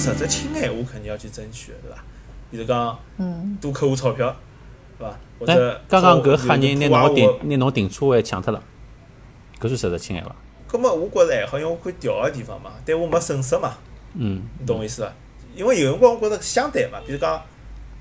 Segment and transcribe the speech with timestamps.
[0.00, 2.02] 实质亲闲话肯定要去争取的，对伐？
[2.50, 4.34] 比如讲，嗯，多扣我钞票，
[4.98, 5.14] 对伐？
[5.38, 8.62] 或哎者，刚刚搿有黑人拿我侬停拿侬停车位抢脱了，
[9.60, 10.34] 搿算实质侵害伐？
[10.66, 13.74] 葛末我觉着还好，因为我可以调个地方嘛，但我没损失嘛，
[14.14, 15.12] 嗯，你懂我意思伐？
[15.54, 17.42] 因为有辰光我觉着相对嘛，比如讲，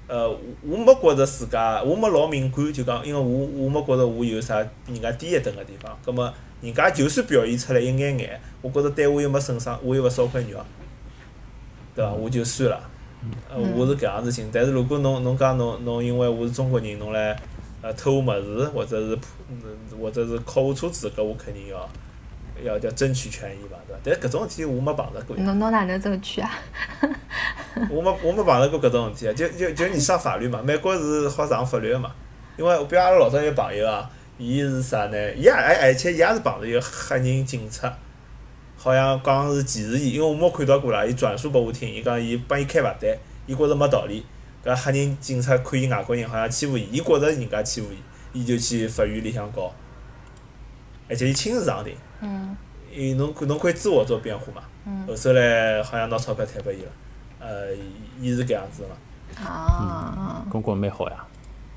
[0.08, 0.38] 呃，我
[0.70, 10.63] 我没觉着自家，我没老敏感，就讲，因为我我没觉着我有啥比人家低一等个地方，葛末人家就算表现出来一眼眼，我觉着对我又没损伤，我又勿少块肉，
[11.99, 12.13] 对伐？
[12.13, 12.80] 我就算了，
[13.49, 14.49] 呃，我是搿样子心。
[14.53, 17.35] 但是如果侬侬讲侬侬因为我是中国人，侬来
[17.81, 21.90] 呃偷我物事，或者是嗯或者是敲我车子，搿我肯定要
[22.63, 23.99] 要要争取权益嘛，对伐？
[24.04, 25.35] 但是搿种事体我没碰着过。
[25.35, 26.49] 侬侬哪能争取啊？
[27.91, 32.12] 我没我没碰着过搿种事体啊，就就就你上法律嘛，美国是好上法律个嘛。
[32.57, 35.34] 因为比如阿拉老早有朋友啊，伊是啥呢？
[35.34, 37.93] 伊也而而且伊也是碰着一个黑人警察，
[38.82, 43.13] 好像讲是歧视伊，因为我没看到过啦，伊转述拨我听，伊讲伊帮伊开罚单，
[43.46, 44.26] 伊觉着没道理，
[44.63, 49.74] 搿黑人警察看伊外国人好像欺负伊，伊觉着人家欺负伊，伊就去法院里向告，
[51.10, 51.94] 而且伊亲自上庭。
[52.21, 52.55] 嗯
[52.91, 54.63] 伊侬可侬可以自我做辩护嘛。
[54.86, 56.91] 嗯后首来好像拿钞票退拨伊了，
[57.40, 57.76] 呃，
[58.20, 58.96] 伊是搿样子的嘛。
[59.46, 61.24] 啊，公公蛮好呀，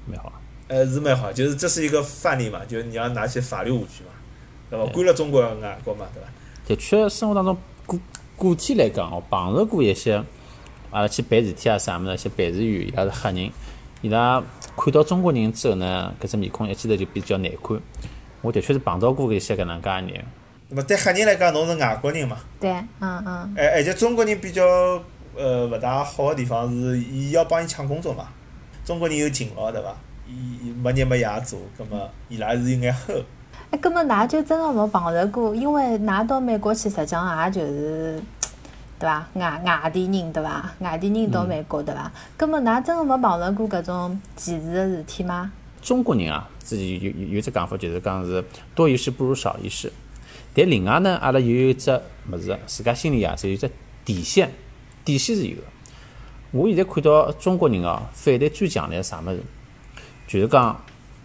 [0.06, 0.33] 蛮好。
[0.69, 4.11] 呃，是蛮好，就是这是一个范例嘛，就是你要拿起法律武器嘛，
[4.70, 4.91] 对伐？
[4.91, 5.48] 关了中国外
[5.84, 6.28] 国嘛，对伐？
[6.66, 7.98] 的确，生活当中个
[8.38, 10.22] 个体来讲哦，碰着过一些
[10.91, 13.50] 阿拉去办事体啊啥物事，一些办事员伊拉是黑人，
[14.02, 14.42] 伊拉
[14.77, 17.80] 看到中国人之后呢，搿只面孔一记头就比较难看。
[18.41, 20.24] 我的确是碰到过一些搿能介个人。
[20.69, 24.64] 那么对黑人来讲，侬是外国人嘛，对，嗯嗯，而而且中国人比较
[25.36, 28.28] 呃勿大好个地方是，伊要帮伊抢工作嘛。
[28.84, 29.94] 中国人有勤劳，对伐？
[30.26, 30.32] 伊
[30.64, 33.22] 伊没日没夜做，葛末伊拉是有眼齁。
[33.73, 38.23] 哎，根本㑚就真个没碰着过，因为㑚到美国去，实际上也就是，
[38.98, 39.27] 对伐？
[39.33, 40.71] 外外地人对伐？
[40.81, 42.12] 外地人到美国对伐？
[42.37, 45.50] 根本㑚真个没碰着过搿种歧视个事体吗？
[45.81, 48.44] 中国人啊，自己有有有只讲法，就是讲是
[48.75, 49.91] 多一事不如少一事。
[50.55, 51.91] 但另外呢，阿拉有一只
[52.31, 53.71] 物事，自家心里啊是有只
[54.05, 54.53] 底线，
[55.03, 55.62] 底线是有个。
[56.50, 59.41] 我现在看到中国人哦，反对最强烈是啥物事？
[60.28, 60.78] 就是讲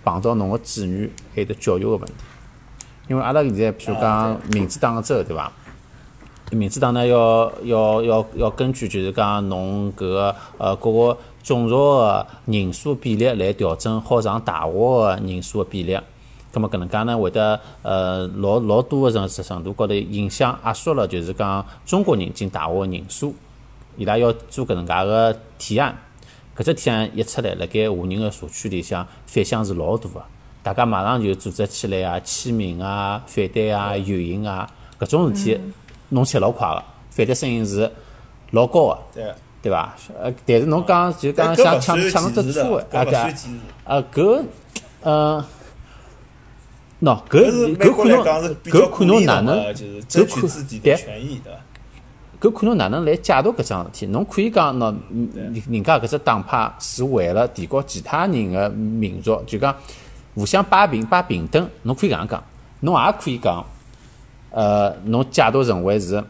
[0.05, 2.13] 碰到侬个子女还有得教育个问题。
[3.07, 5.51] 因为阿拉现在譬如讲民主党个州对伐？
[6.51, 15.97] 民主党呢要要要要根据就是讲侬搿个呃各个种族个人数比例来调整好上大学个人数个比例。
[16.53, 23.35] 咁么搿能介呢会得呃老老多个程程度高头影响压缩了，就是讲中国人进大学个人数。
[23.97, 25.97] 伊拉要做搿能介个提案，
[26.55, 30.23] 搿只提案一出来，辣盖华人个社区里向反响是老大个，
[30.67, 34.69] 大家马上就组织起来啊，签名啊、反对啊、游行啊，
[34.99, 35.57] 搿种事体
[36.09, 37.89] 弄起来老快个，反对声音是
[38.51, 39.95] 老高个，对，对伐？
[40.21, 43.55] 呃，但是侬讲就讲想抢抢只歧视车位啊，的搿勿算搿歧视。
[43.85, 44.43] 啊搿
[45.03, 45.45] 呃，
[47.01, 50.99] 喏搿搿可能搿看侬国来讲是比较搿看侬哪能搿看自己的对？
[52.41, 54.05] 搿可能哪能来解读搿桩事体？
[54.07, 59.73] 侬可以讲喏，嗯人人家搿只党派是为了提高其他人个民族，就讲
[60.37, 61.67] 互相摆平、摆平等。
[61.81, 62.43] 侬可以搿样讲，
[62.81, 63.65] 侬也可以讲，
[64.51, 66.23] 呃，侬解读成为是，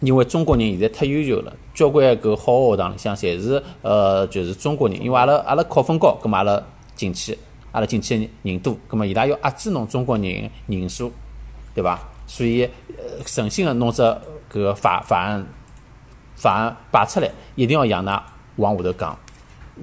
[0.00, 6.62] 因为中国人现在太优秀了，交关搿好学堂里向侪是呃，就是中国人，因为阿拉阿拉考分高，葛末阿拉
[6.94, 7.38] 进去，
[7.72, 11.10] 阿拉进去的人多，葛末伊拉要压制侬中国人人数。
[11.74, 11.98] 对伐？
[12.26, 12.68] 所以，
[12.98, 14.18] 呃，诚心个弄只搿
[14.52, 15.46] 个法法案
[16.36, 18.22] 法案摆出来，一定要让㑚
[18.56, 19.18] 往下头讲，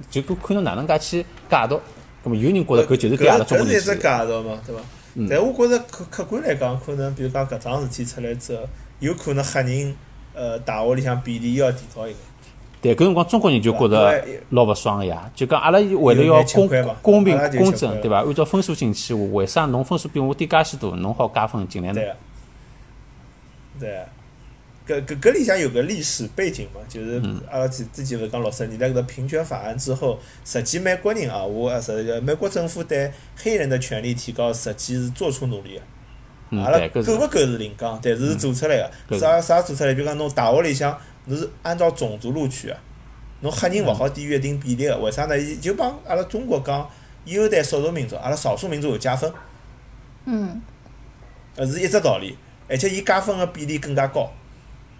[0.08, 1.80] 就看侬哪能介去解读。
[2.24, 4.08] 咁么有人觉着搿就是对阿拉中国搿是一只人歧视。
[4.08, 4.82] 解读嘛，对伐？
[5.28, 8.62] 但我觉着客客观来讲，可能比如讲搿桩事体出来之后，
[9.00, 9.96] 有可能黑人
[10.34, 12.16] 呃大学里向比例要提高一点。
[12.82, 16.68] 但搿辰光中国人就觉对着老勿爽个呀，就讲阿拉为了要公
[17.02, 18.18] 公平公正对伐？
[18.18, 22.16] 按照分数进去，为啥侬分数比我低介许多，侬好加分，尽量对啊，
[23.78, 24.04] 对啊。
[24.90, 35.82] 搿搿搿里向有个历史背景嘛，就是嗯阿拉之之前勿是讲六十年代搿个平权法案之后，实际美国人啊，我呃实际美国政府对黑人的权利提高，实际是做出努力个。
[36.50, 39.14] 嗯，阿拉够勿够是另讲，但是是做出来个。
[39.14, 39.94] 是啥啥做出来？
[39.94, 42.76] 比如讲，侬大学里向侬是按照种族录取个，
[43.40, 44.98] 侬黑人勿好低于一定比例个。
[44.98, 45.38] 为啥呢？
[45.38, 46.88] 伊就帮阿拉中国讲
[47.26, 49.32] 优待少数民族，阿拉少数民族有加分，
[50.24, 50.60] 嗯
[51.54, 52.36] 呃是一只道理。
[52.68, 54.30] 而且伊加分个比例更加高。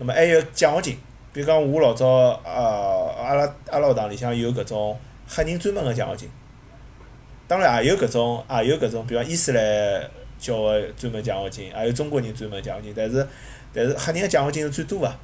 [0.00, 0.96] 那么还有奖学金，
[1.32, 4.98] 比如讲我老早呃阿拉阿拉学堂里向有搿种
[5.28, 6.28] 黑人专门个奖学金，
[7.46, 13.28] 当然也有搿种也有搿种，比如讲伊斯兰教个专门奖学金，还有中国人专门奖学金，但是
[13.74, 15.14] 但是黑人个奖学金是最多个。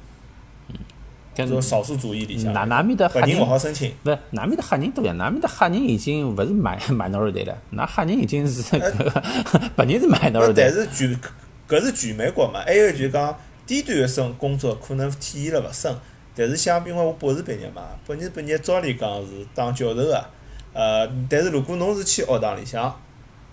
[1.35, 3.93] 搿种少数主义里向，哪哪面的黑人勿好申请。
[4.05, 10.71] 勿是，那面的黑人多呀，哪面的黑人已经勿是 min minority 了，那黑人已经是搿个白人是呃但 minority。
[10.71, 11.19] 是全
[11.69, 15.93] 搿是全美国嘛，还有就是讲低端个生工作可能体现了勿深，
[16.33, 20.25] 但是像因为我博士毕业嘛，博士毕业照理讲是当教授个，
[20.73, 22.99] 呃，但是如果侬是去学堂里向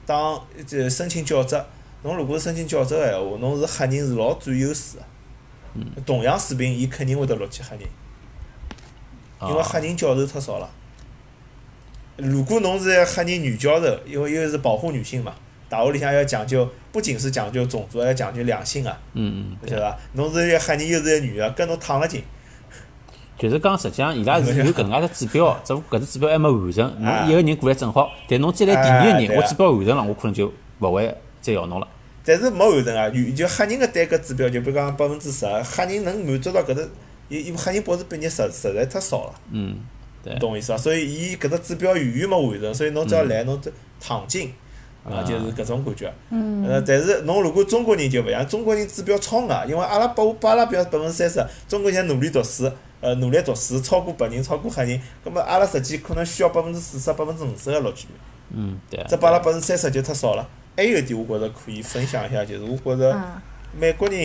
[0.06, 1.60] 当这申请教职，
[2.02, 5.02] 侬如果是申请教职个闲话，侬是黑人是老占优势个。
[6.06, 7.88] 同样水平，伊肯定会得录取黑人，
[9.42, 10.70] 因为啊黑人教授太少了。
[12.16, 15.34] 如果侬是黑人女教授，因为又是保护女性嘛，
[15.68, 19.98] 大学里向要讲究，不仅是讲究种族，还要讲究两性啊，嗯嗯，晓得伐？
[20.12, 22.22] 侬是一个黑人又是一个女个，跟侬躺了紧，
[23.38, 26.84] 就是讲实际上伊拉是有搿能介个指标， 只不过搿只指标还没完成。
[27.04, 31.88] 啊侬一个人过来正好，但侬再来第二个人，我指标完成了，我可能就勿会再要侬了。
[32.24, 33.08] 但是没完成啊。
[33.08, 36.88] 有就黑人个单个指标，就比如讲百分之十，黑人能满足到搿只，
[37.28, 39.78] 因因为黑人博士毕业实实在太少了，嗯，
[40.22, 40.34] 对。
[40.38, 40.78] 懂我意思伐？
[40.78, 43.70] 所以伊搿只指标远远没完成，所以侬只要来侬这
[44.00, 44.52] 躺进。
[45.04, 46.12] 啊，就是搿种感觉。
[46.30, 46.66] 嗯。
[46.66, 52.70] 呃，但是侬如果中国人就勿一样，中国人指标超额，因为阿拉拨拨阿拉标百分之三十，中国人努力读书，
[53.00, 58.14] 呃，努力读书超过白人，超过黑人，葛末阿拉实际可能需要百分之四十、百分之五十个录取率，
[58.54, 59.06] 嗯，对啊。
[59.08, 60.48] 只拨阿拉百分之三十就太少了。
[60.76, 63.40] 还有一点，我觉着可以分享一下，就是我觉着嗯
[63.78, 64.18] 美国人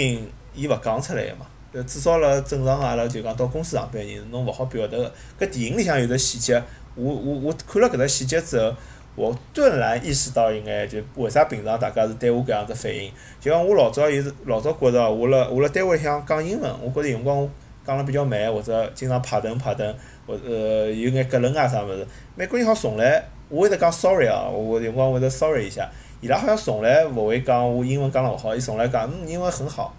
[0.55, 5.11] 伊勿讲出来个嘛，呃，至少辣正常阿拉就讲到公司上班人，侬勿好表达个。
[5.39, 6.61] 搿电影里向有的细节，
[6.95, 8.73] 我我我看了搿只细节之后，
[9.15, 13.11] 我顿然意识到一眼，就为啥平常大家是对我搿样子反应。
[13.39, 17.49] 就像我老早有老早觉着我辣我辣单位里向讲英文，我觉着有光
[17.85, 19.93] 讲了比较慢，或者经常怕顿怕顿，
[20.25, 22.05] 或呃有眼隔楞啊啥物事。
[22.35, 25.89] 美国人好从来，我会得讲 sorry 啊，我有辰光会得 sorry 一下。
[26.21, 29.95] 伊拉好像从来勿会讲我英文讲了勿好，伊从来讲嗯英文很好。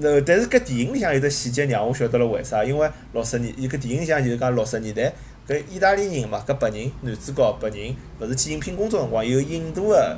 [0.00, 5.12] 呃，但是搿电影里向有得细节让我晓得了为啥，因为六十年，伊搿电影里向就是讲六十年代
[5.50, 10.16] 搿意大利人嘛，搿白人男主角白人，勿是去应聘工作辰光有印度个，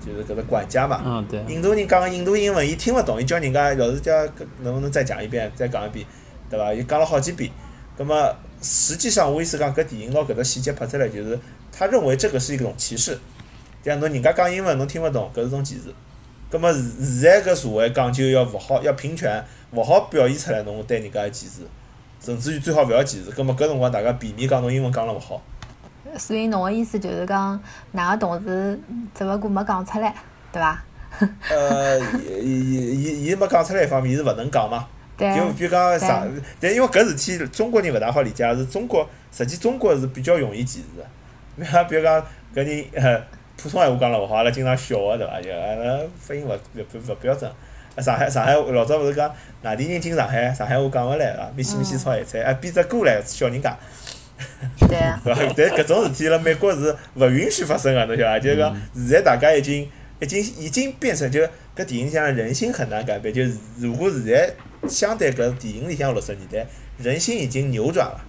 [0.00, 1.02] 就是搿个管家嘛。
[1.04, 1.42] 嗯，对。
[1.52, 6.06] 印度人讲个印度英文，伊听勿懂，伊叫人家老是叫搿能不能再讲一遍，再讲一遍，
[6.48, 6.72] 对伐？
[6.72, 7.50] 伊讲了好几遍。
[7.98, 8.32] 葛么
[8.62, 11.36] 实际上我意思讲，搿电影拿搿只细节拍出来，就是
[11.72, 13.18] 他认为这个是一种歧视。
[13.82, 15.92] 像侬人家讲英文侬听勿懂，搿是种歧视。
[16.48, 21.62] 葛末现现在搿社会讲究要勿好要平权，勿好表现出来侬对人家个歧视，
[22.20, 23.30] 甚至于最好勿要歧视。
[23.30, 25.40] 葛么搿辰光大家避免讲侬英文讲了勿好。
[26.18, 27.60] 所以侬个意思就是讲，
[27.94, 28.80] 㑚个同事
[29.14, 30.14] 只勿过没讲出来，
[30.52, 30.82] 对伐？
[31.50, 31.98] 呃，
[32.42, 34.86] 伊伊伊伊没讲出来一方面，伊是勿能讲嘛。
[35.16, 35.34] 对。
[35.36, 36.26] 就比如讲啥，
[36.58, 41.84] 但因为搿事体中国人勿大好理解，是中国实际中国是比较容易歧视的。
[41.84, 42.20] 比如讲
[42.54, 43.22] 搿人呃
[43.56, 45.40] 普通闲话讲了勿好，阿拉经常笑个对伐？
[45.40, 47.50] 就阿拉发音勿勿勿标准。
[47.98, 53.76] 上海上海老早勿是讲外地人进上海，上海话讲勿来啊，咪西咪西炒咸菜，还编只歌来笑人家。
[54.88, 55.20] 对啊。
[55.24, 58.38] 但搿种事体辣美国是勿允许发生个，侬晓得伐？
[58.38, 59.86] 就是讲现在大家已经
[60.20, 61.40] 已经已经变成就
[61.76, 63.34] 搿电影里向人心很难改变。
[63.34, 63.42] 就
[63.78, 64.54] 如果现在
[64.88, 66.66] 相对搿电影里向六十年代，
[66.98, 68.20] 人心已经扭转了，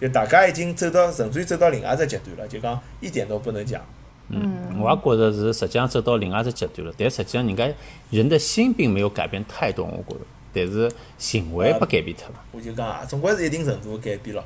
[0.00, 3.80] 就大家已经走到甚至于走到另外一只极端了，就讲一点都不能讲。
[4.28, 7.68] 嗯，我也觉着是实际上走到另外一只极端了，但实际上人家
[8.10, 10.20] 人的心并没有改变太多，我觉着，
[10.52, 12.34] 但是行为被改变脱了。
[12.52, 14.42] 我就讲啊，总归是一定程度改变了，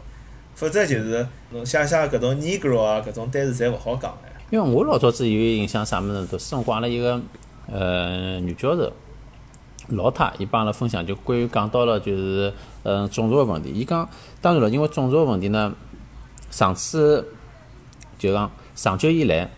[0.54, 4.32] 否则就是侬想想搿种 negro 啊，搿种单词侪勿好讲哎。
[4.50, 7.20] 因为我老早子有印象啥物事，读书辰光阿拉一个
[7.70, 8.92] 呃女教授，
[9.88, 13.70] 老太，伊帮阿拉分享，就关于讲到了就是嗯、呃、种族个问题。
[13.70, 14.08] 伊讲，
[14.40, 15.72] 当然了，因为种族个问题呢，
[16.50, 17.28] 上次
[18.18, 19.50] 就讲长久以来，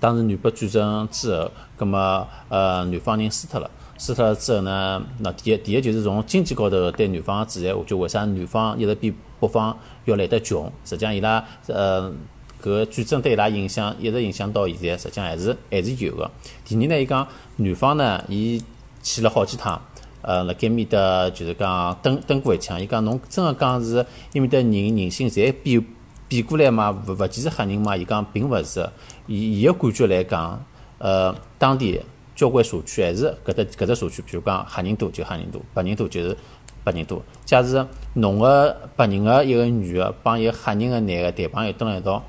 [0.00, 10.70] 当时南北战争之后，葛么呃南方人输脱了，输脱了之后呢，那第一第一就是从经济高头对南方个制裁，就为啥南方一直比北方要来得穷？
[10.84, 12.12] 实际上伊拉呃。
[12.60, 16.28] 搿个战争对伊拉影响一直影响到现在，实际上还是还是有个。
[16.64, 18.60] 第二呢，伊讲南方呢，伊
[19.00, 19.80] 去了好几趟，
[20.22, 22.80] 呃，辣盖面搭就是讲登登过一枪。
[22.82, 25.86] 伊讲侬真个讲是埃面搭人人心侪变
[26.26, 26.90] 变过来嘛？
[26.90, 27.96] 勿勿仅是黑人嘛？
[27.96, 28.90] 伊讲并勿是。
[29.28, 30.60] 伊伊个感觉来讲，
[30.98, 32.00] 呃，当地
[32.34, 36.36] 交关社区还是搿搭搿只社区，比如讲黑人多就黑人多，白人多就是
[36.82, 37.22] 白人多。
[37.44, 42.24] 假使侬个白人个一个女个帮一个黑人个男个谈朋友蹲辣一道。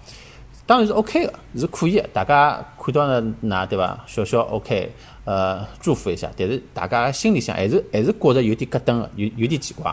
[0.66, 4.04] 当然是 OK 个，是可以个，大家看到了㑚对伐？
[4.06, 4.92] 笑笑 OK，
[5.26, 6.30] 呃，祝福一下。
[6.38, 9.92] 但是大家心里向还是还是觉着有点咯噔个，有有点奇怪。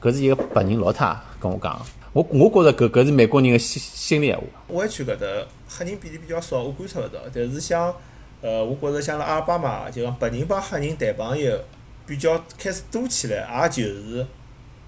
[0.00, 1.78] 搿是一个白人老太跟我讲，
[2.12, 4.42] 我我觉着搿搿是美国人的心心里闲话。
[4.68, 5.26] 湾区搿搭
[5.68, 7.20] 黑人比例比较少，我观察勿到。
[7.32, 7.94] 但是像
[8.42, 11.56] 呃，我觉着像辣阿拉巴马，就讲白人帮黑人谈朋友
[12.06, 14.26] 比较开始多起来，也就是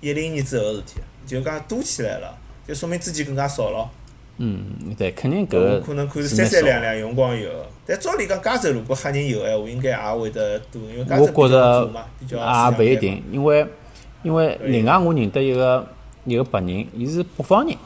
[0.01, 2.37] 一零年之后个事体，就讲多起来了，
[2.67, 3.89] 就说明之前更加少咯。
[4.39, 7.49] 嗯，对，肯定搿我个可能看是三三两两用光有，
[7.87, 13.67] 但照理讲加州如果黑人有个闲话，应该也会得多，因为加州我觉比较着左嘛，比较也勿一定，因为
[14.25, 15.87] 因为另外我认得一个
[16.25, 17.77] 一个白人，伊是北方人，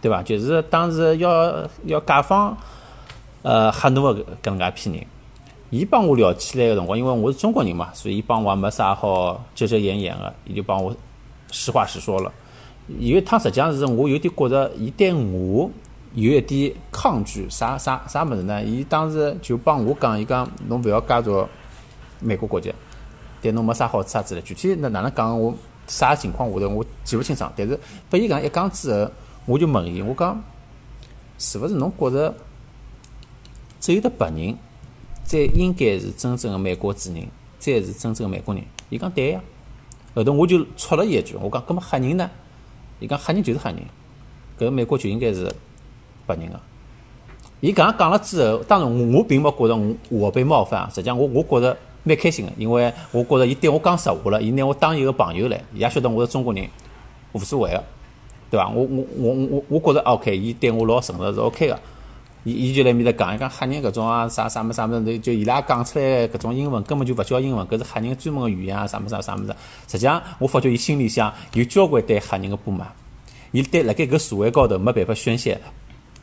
[0.00, 0.22] 对伐？
[0.22, 2.56] 就是当时要要解放
[3.42, 5.06] 呃黑奴个搿能介批人，
[5.70, 10.94] 伊帮我聊起来个辰光，因为我是中国人嘛，所以伊帮我也没啥好遮遮掩掩个，伊就帮我
[11.50, 12.32] 实话实说了。
[12.98, 15.70] 有一趟实际上是我有点觉着伊对我
[16.14, 18.62] 有一点抗拒，啥啥啥物事呢？
[18.62, 21.46] 伊当时就帮我讲，伊讲侬勿要加入
[22.18, 22.74] 美国国籍，
[23.40, 24.40] 对侬没啥好处啊之类。
[24.40, 25.54] 具体哪哪能讲我
[25.86, 29.10] 啥情况下头我记勿清爽，但是拨伊讲一讲之后，
[29.46, 30.42] 我就问伊，我讲
[31.38, 32.34] 是勿是侬觉着
[33.80, 34.56] 只有得白人
[35.24, 37.26] 才应该是真正的美国主人，
[37.58, 38.64] 才是真正的美国人？
[38.90, 39.40] 伊讲对呀。
[40.14, 42.30] 后头我就戳了伊一句，我讲，搿么黑人呢？
[43.00, 43.82] 伊讲黑人就是黑人，
[44.58, 45.50] 搿美国就应该是
[46.26, 46.60] 白人个。
[47.60, 56.68] 伊搿样讲了之后，当然我我并没觉着我我被冒犯，实际上我我觉着蛮开心个，因为我觉着伊对我讲实话了，伊拿我当一个朋友来，伊也晓得我是中国人，
[57.32, 57.84] 无所谓个，
[58.50, 58.68] 对伐？
[58.68, 61.78] 我我我我我觉着 OK，伊对我老诚实是 OK 个。
[62.44, 69.54] 伊伊就辣埃面搭讲，伊讲黑人搿种啊啥啥物啥物事，就伊拉讲出来搿种英文根本就勿叫英文，搿是黑人专门个语言啊啥物啥啥物事。
[69.86, 72.90] 实际上，我发觉伊心里向有交关对黑人个不满，
[73.52, 75.56] 伊对辣盖搿社会高头没办法宣泄，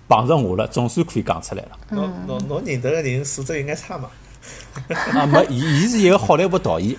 [0.09, 1.69] 碰着我了，总算可以讲出来了。
[1.91, 4.09] 侬侬侬认得个人素质应该差嘛？
[5.13, 6.95] 啊，没，伊伊是一个好莱坞导演，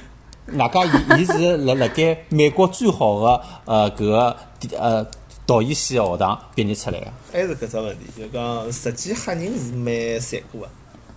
[0.55, 4.37] 外加伊伊是辣辣盖美国最好的呃搿个
[4.79, 5.07] 呃
[5.47, 7.07] 导演系学堂毕业出来个。
[7.33, 10.69] 还是搿只问题，就讲实际黑人是蛮残酷个。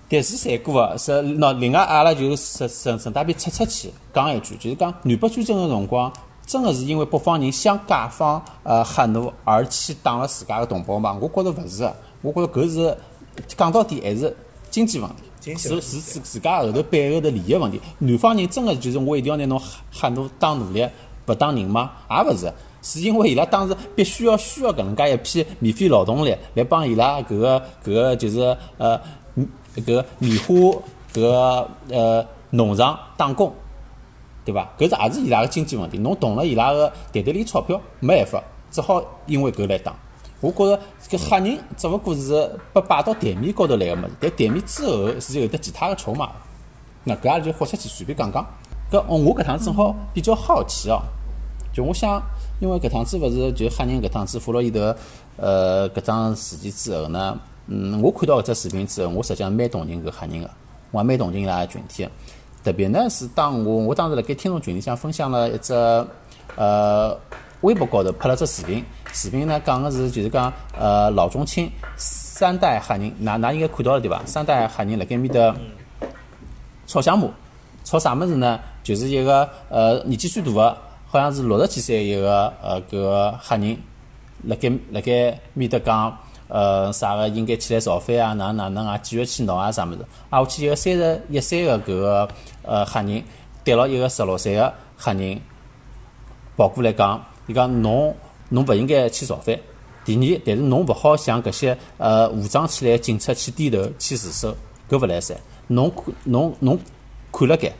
[0.10, 6.14] 但是残酷个，是喏，另外阿拉就顺顺顺带便插出去讲一句，就是讲南北战争个辰光，
[6.46, 11.18] 真个是因为北方人想解放呃黑奴而去打了自家个同胞嘛？
[11.20, 12.98] 我觉着勿是个，我觉着搿是
[13.58, 14.36] 讲到底还是
[14.70, 15.24] 经济问题。
[15.58, 17.80] 是是自自家后头背后的利益问题。
[18.00, 20.88] 南方人真的就是我一定要拿侬黑黑奴当奴隶，
[21.26, 21.92] 不当人吗？
[22.10, 29.00] 也勿是，是因为伊拉当时必须要需要搿能介一批免费劳动力来帮伊拉搿个搿个就是呃
[29.36, 30.54] 嗯搿个棉花
[31.14, 33.54] 搿个呃农场打工。
[34.46, 34.70] 对伐？
[34.78, 35.98] 搿是也是伊拉个经济问题。
[35.98, 39.96] 侬动了伊拉个袋袋里钞票，没办法，只好因为搿来打。
[40.44, 46.34] 我觉着搿黑人只勿过是被摆到台面高头来个物事，但台面之后是有得其他个筹码的。
[47.06, 48.46] 那搿也就豁出去随便讲讲。
[48.92, 51.02] 搿哦，我搿趟正好比较好奇哦，
[51.74, 52.22] 就我想，
[52.60, 54.94] 因为搿趟子勿是就黑人搿趟子弗洛伊德
[55.38, 60.50] 呃搿桩事件之后呢，嗯，我看到搿只视频之后，我实际上蛮同情搿黑人个，
[60.92, 62.12] 我也蛮同情伊拉个群体个。
[62.64, 65.74] 特别呢是当我我当时辣盖听众群里向分享了一只
[66.56, 67.18] 呃
[67.64, 74.22] 微博高头拍了只视频，视频呢讲个是就是讲呃老中青三代黑人，㑚㑚应该看到了对伐？
[74.26, 75.56] 三代黑人辣盖面搭
[76.86, 77.28] 炒香麻，
[77.84, 78.60] 炒啥物事呢？
[78.84, 80.78] 就是一个呃年纪最大个，
[81.08, 83.78] 好像是六十几岁一个呃搿个黑人，
[84.44, 86.18] 辣盖辣盖面搭讲。
[86.50, 88.34] 呃，啥个应该起来造反啊？
[88.34, 88.96] 哪哪能啊？
[89.02, 89.72] 继续去闹啊？
[89.72, 90.06] 啥物事？
[90.30, 92.28] 啊，我去一个三十一岁个搿个
[92.62, 93.24] 呃黑人，
[93.64, 95.40] 对牢一个十六岁个黑人
[96.56, 98.16] 跑过来讲，伊讲侬
[98.50, 99.58] 侬勿应该去造反。
[100.06, 104.56] 第二，但是侬勿好向搿些呃武装起来警察去低头去自首，
[104.90, 105.38] 搿勿来三。
[105.68, 106.78] 侬看侬侬
[107.32, 107.72] 看了盖，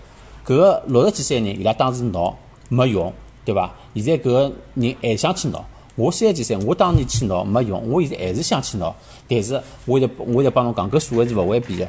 [0.46, 2.34] 搿个六十几岁人伊拉当时闹
[2.70, 3.74] 没用，对伐？
[3.94, 5.66] 现在搿个人还想去闹。
[5.96, 8.96] 我三十几岁，我当年去闹没用，我现在还是想去闹，
[9.28, 11.88] 但是我现在我现在帮侬讲，搿社会是勿会变个。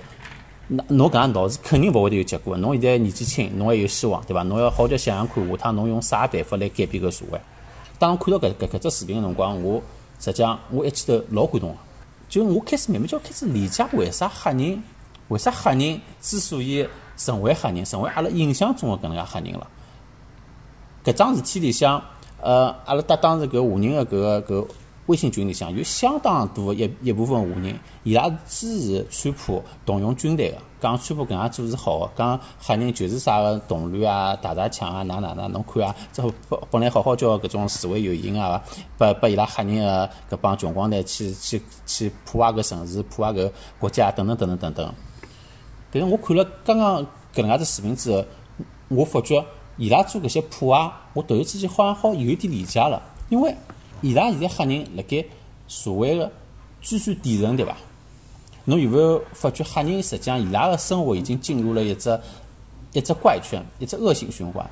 [0.67, 2.57] 那侬搿样闹是肯定勿会得有结果。
[2.57, 4.43] 侬现在年纪轻，侬还有希望，对伐？
[4.43, 7.41] 侬要好叫想想看，下趟侬用啥办法来改变搿社会？
[8.05, 9.83] 当看到搿搿搿只视频个辰光，我
[10.21, 11.77] 实际上我一记头老感动个。
[12.29, 14.83] 就我开始慢慢就开始理解为啥黑人，
[15.29, 19.67] 为啥黑人之所以成为黑人，成为阿拉印象中个搿能介黑人了。
[21.03, 22.03] 搿桩事体里向。
[22.43, 24.69] 呃，阿拉搭当时搿华人个搿个搿
[25.07, 38.63] 微信群里向有相当大一一部分华人，伊拉支持川普动用军队个，讲川普搿样做是好个，讲黑人就是啥个动乱啊、打打抢啊、哪哪哪，侬看啊，这本本来好好叫搿种示威游行啊，
[38.99, 44.95] 拨拨伊拉黑人个搿帮穷光蛋去去去破坏搿城市、破坏搿国家等等等等等等。
[45.91, 47.03] 但是我看了刚刚
[47.35, 48.25] 搿能介只视频之后，
[48.89, 49.43] 我发觉。
[49.77, 53.53] 伊拉做搿些破坏，我突然之间好像好有一点理解了，因为
[54.03, 55.25] 伊拉现在黑人辣盖
[55.67, 56.31] 社会个
[56.81, 57.75] 最最底层，对伐？
[58.65, 62.19] 侬有没有发觉黑人实际上伊拉个生活已经进入了一只
[62.93, 64.65] 一只怪圈，一只恶性循环？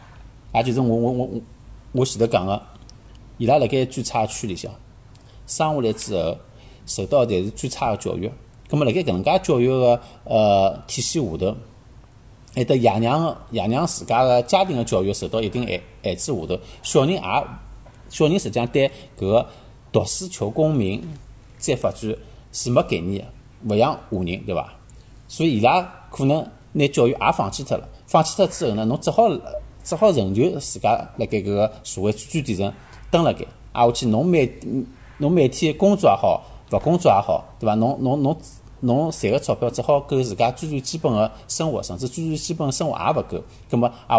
[0.55, 1.41] 也就是我我我我
[1.93, 2.63] 我前头讲个，
[3.39, 4.73] 伊拉辣盖最差区里向
[5.47, 6.37] 生下来之后，
[6.87, 8.31] 受到侪是最差个教育。
[8.69, 11.57] 葛末辣盖搿能介教育个呃体系下头，
[12.55, 17.21] 还得爷娘个爷娘自家个家庭个教育受到一定限限制下头，小人也
[18.09, 19.47] 小人实际上对搿个
[19.91, 21.03] 读书求功名
[21.59, 22.15] 再发展
[22.53, 23.31] 是没概念个，
[23.69, 24.73] 勿像华人对伐？
[25.29, 29.29] 所以伊拉可能拿教育也放弃脱了，放弃脱之后呢，侬只好
[29.83, 32.73] 只好成就自家辣盖搿个社会最底层
[33.11, 34.51] 蹲辣盖，挨下去侬每
[35.19, 37.75] 侬每天工作也好，勿工作也好，对伐？
[37.75, 38.37] 侬侬侬
[38.81, 44.19] 侬赚个钞票只好够自家最最基本个生活，甚至最最基本个生活也勿够，葛末啊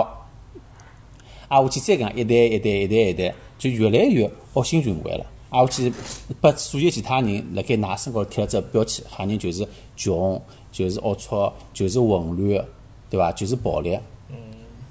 [1.48, 5.26] 啊下去再讲一代一代一代一代，就越来越恶性循环了。
[5.54, 5.94] 啊下去
[6.42, 10.42] 拨所有其他人辣盖㑚身高贴了只标签，哈人就是穷，
[10.72, 12.66] 就是龌龊，就是混乱，
[13.10, 13.32] 对伐？
[13.32, 13.98] 就是暴力。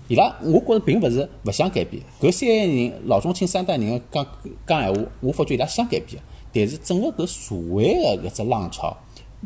[0.09, 2.03] 伊拉，我觉着并勿是勿想改变。
[2.21, 4.27] 搿三代人老中青三代人讲
[4.67, 8.97] 讲闲话，我发觉伊拉想改变，但是整个搿社会个搿只浪潮，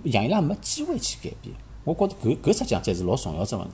[0.02, 1.54] 让伊拉没机会去改变。
[1.84, 3.72] 我觉着搿搿实际上才是老重要只问题。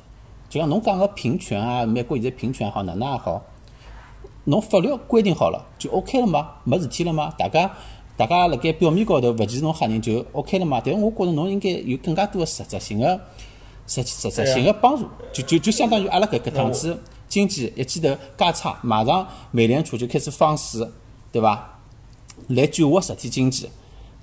[0.50, 3.42] 就像侬讲个平权啊，美国现在平权也好，哪能也好，
[4.44, 6.50] 侬法律规定好了就 OK 了吗？
[6.64, 7.32] 没事体了吗？
[7.38, 7.70] 大家
[8.16, 10.80] 大家辣盖表面高头勿歧视侬黑人就 OK 了吗？
[10.84, 13.20] 但是我觉着侬应该有更加多个实质性个。
[13.84, 16.96] 实实质性个帮助，就就就相当于阿拉搿搿趟子
[17.28, 20.88] 经济一记头加差，马上美联储就开始放水，
[21.32, 21.80] 对伐？
[22.46, 23.68] 来救活实体经济。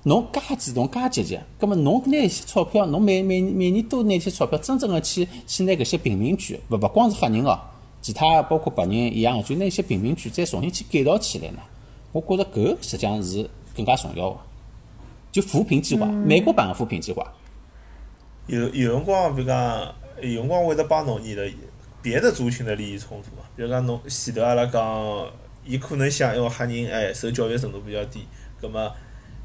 [0.04, 7.60] 侬介主动、介积极，葛末侬拿一些钞票，侬每每每年多拿一些钞票，真正个去去拿搿些贫民区，勿勿光是黑人哦，
[8.00, 11.58] 其他包括白人一样个，就那一些贫民区再重新去改造起来呢。
[12.12, 14.38] 我觉着搿实际上是更加重要个，
[15.30, 17.32] 就扶贫计划，美国版个扶贫计划。
[18.46, 21.48] 有有辰光，比如讲，有辰光会得帮侬你的
[22.02, 23.44] 别的族群的利益冲突嘛。
[23.54, 25.26] 比如讲，侬前头阿拉讲，
[25.64, 28.24] 伊可能想，因为黑人哎受教育程度比较低，
[28.60, 28.92] 葛末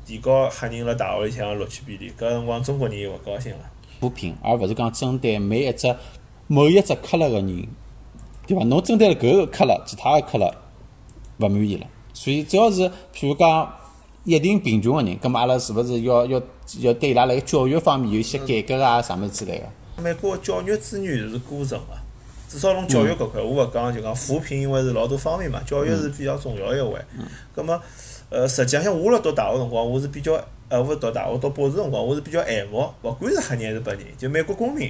[0.06, 3.60] 提高黑人辣大学里向录取比例，搿辰光中国人又勿高兴了。
[4.00, 5.96] 扶贫，而勿是讲针对每一只
[6.48, 7.68] 某一只刻勒个人，
[8.48, 8.64] 对伐？
[8.66, 10.54] 侬针对了搿个客了，其他个客了
[11.38, 11.88] 勿满意了。
[12.14, 12.82] 所以，只要是
[13.14, 13.74] 譬如讲
[14.24, 16.42] 一定贫穷个人，葛末阿拉是勿是要要
[16.80, 20.02] 要对伊拉辣盖教育方面有一些改革啊，啥物事之类个？
[20.02, 21.94] 美国教育资源是过剩个，
[22.50, 27.06] 至少从教育搿块，我勿讲就讲扶贫，因为是老多方面嘛，教育是比较重要一环。
[27.54, 27.80] 葛末，
[28.30, 34.90] 呃，实际上像我辣读大学辰光，我是比较，呃，勿是读大学读博士辰光，我是比较羡慕，勿管是黑人还是白人，就美国公民，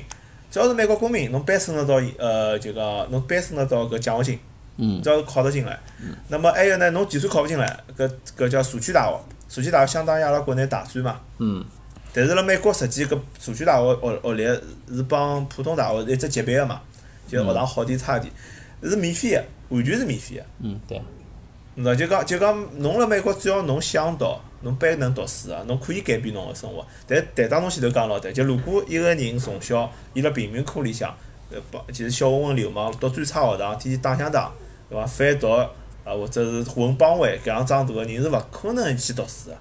[0.55, 4.39] 只要是美国公民，侬班升得到，呃，就讲侬班升得到搿奖学
[4.77, 5.77] 金，只要是考得进来。
[6.01, 11.19] 嗯那么还有呢，侬就算考勿进来，搿搿叫社区大学，社区大学相当于阿拉国内大专嘛。
[11.39, 11.61] 嗯。
[12.13, 16.81] 但是辣美国，实际搿社区大学学学历是帮普通大学一只级别个嘛，
[17.27, 18.31] 就学堂好点差点，
[18.81, 19.43] 是免费个，
[19.75, 20.43] 完全是免费个。
[20.61, 21.01] 嗯，对。
[21.77, 24.25] 喏，就讲就讲，侬辣美国只要侬想读，
[24.61, 26.85] 侬班能读书个，侬可以改变侬个生活。
[27.05, 31.13] 但但当侬前头讲老对，就如果一个人从小伊辣贫民窟里向，
[31.51, 34.51] 呃，帮就是小混混流氓，读最差学堂，天天打相打，
[34.89, 35.05] 对伐？
[35.05, 35.69] 贩毒啊，
[36.05, 39.57] 或者是混帮会，搿样长大个人是勿可能去读书个。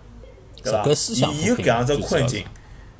[0.62, 0.84] 对伐？
[1.10, 2.44] 伊伊有搿样只困境，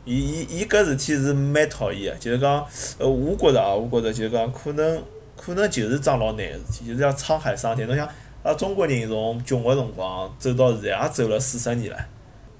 [0.04, 2.66] 伊伊伊搿事体是蛮讨厌个，就是讲，
[2.98, 5.02] 呃，我觉着啊，我觉着就是讲，可能
[5.36, 7.86] 可能就是桩老难个事体，就是像沧海桑田。
[7.86, 8.12] 侬想，阿
[8.44, 11.96] 拉中国人从穷个辰光走到现在，也走了四十年了，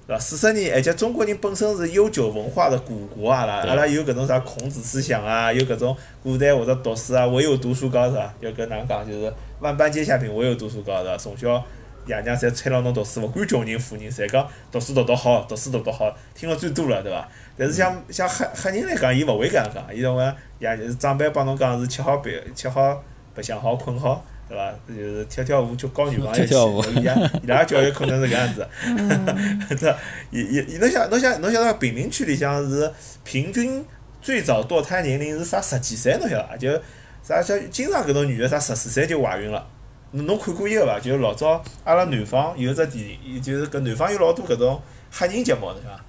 [0.07, 0.19] 对伐？
[0.19, 8.33] 四十年，而且中国人本身是悠久文化的古国啊，阿拉阿拉有搿种啥孔子思想啊，有搿种古代或者读书啊，唯有读书高是伐？
[8.39, 9.07] 要搿哪能讲？
[9.07, 11.17] 就是万般皆下品，唯有读书高是伐？
[11.17, 11.63] 从小。
[12.07, 17.27] 爷娘侪催牢侬读书，勿管穷人富人，侪讲读书读得好，读书读得好，听了最多了，对伐？
[17.57, 24.73] 但是像像黑黑人来讲，伊勿会搿样讲，伊认为爷长辈帮侬讲是吃好白，吃好白相好，困好，对伐？
[24.87, 28.67] 就是跳跳舞，就交女朋友去，伊拉伊拉教育可能是搿样子。
[29.77, 29.97] 这
[30.31, 32.91] 伊伊伊侬想侬想侬晓得贫民区里向是
[33.23, 33.83] 平均
[34.21, 36.17] 最早堕胎年龄是啥十几岁？
[36.19, 36.57] 侬晓得伐？
[36.57, 36.71] 就
[37.23, 39.67] 啥像经常搿种女个啥十四岁就怀孕了。
[40.11, 40.99] 侬看过一个伐？
[40.99, 44.81] 就是老早阿拉南方有只电视，就是搿南方有老多搿种
[45.11, 45.99] 黑人节目，对伐？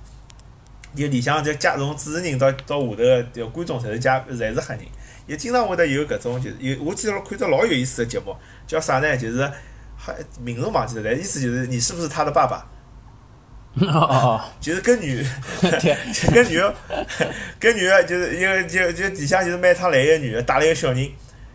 [0.95, 4.85] 伊里向就加从主持人到到下头个观众，侪是加侪是黑人。
[5.27, 8.37] 伊经常会得有搿种，就是有我记得看到老有意思的节目，
[8.67, 9.17] 叫啥呢？
[9.17, 9.51] 就是
[9.97, 12.67] 还名字忘记了，但意思就是你是不是他的爸爸？
[13.81, 15.25] 哦哦，就是跟女
[16.33, 16.61] 跟女，
[17.59, 21.11] 跟女个就是因为就就底下就是每趟来一个女的带了一个小人，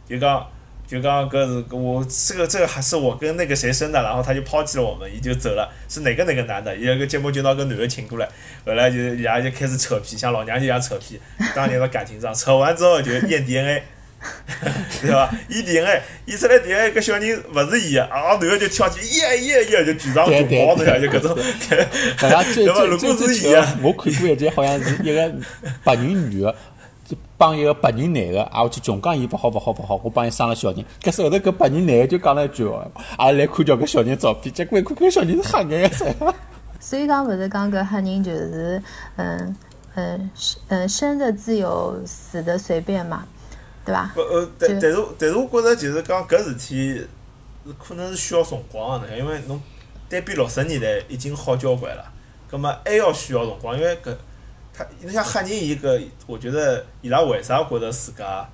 [0.07, 0.50] 就讲。
[0.91, 5.73] 就刚刚是我这个这个还是我跟那个谁生的，然后他就抛弃了我们，也就走了。
[5.87, 6.75] 是哪个哪个男的？
[6.75, 8.27] 一个节目就拿个女的请过来，
[8.65, 11.17] 后来就人家就开始扯皮，像老娘就一样扯皮，
[11.55, 13.83] 当年的感情上，扯完之后就验 DNA，
[15.01, 15.33] 对吧？
[15.47, 21.33] 验 DNA 验出来 DNA 个小人勿是伊个，啊，然后就跳起耶耶耶就全场对对就跑，侬晓得就各种。
[21.69, 21.85] 对
[22.17, 22.43] 伐？
[22.43, 25.33] 最如果是伊我看过一集，好像是一个
[25.85, 26.53] 白人女个。
[27.11, 30.85] 就帮一个白人男个，啊，我去穷讲伊勿好勿好勿好，我帮伊生了小人。
[31.01, 36.15] 搿时后头搿白人男个就讲了一句哦，阿拉来看叫搿小人照片，结果一看搿小人是黑眼噻。
[36.79, 38.81] 所以讲勿是讲搿黑人就是
[39.17, 39.55] 嗯
[39.95, 40.29] 嗯
[40.69, 43.25] 嗯生的自由，死的随便嘛，
[43.85, 44.09] 对伐？
[44.15, 47.09] 不呃，但但是但是我觉着就是讲搿事体是
[47.77, 49.61] 可能是需要辰光个呢，因为侬
[50.07, 52.05] 对比六十年代已经好交关了，
[52.49, 54.15] 葛末还要需要辰光，因为搿他
[55.01, 58.47] 侬像黑人伊个，我觉得伊拉为啥觉着自家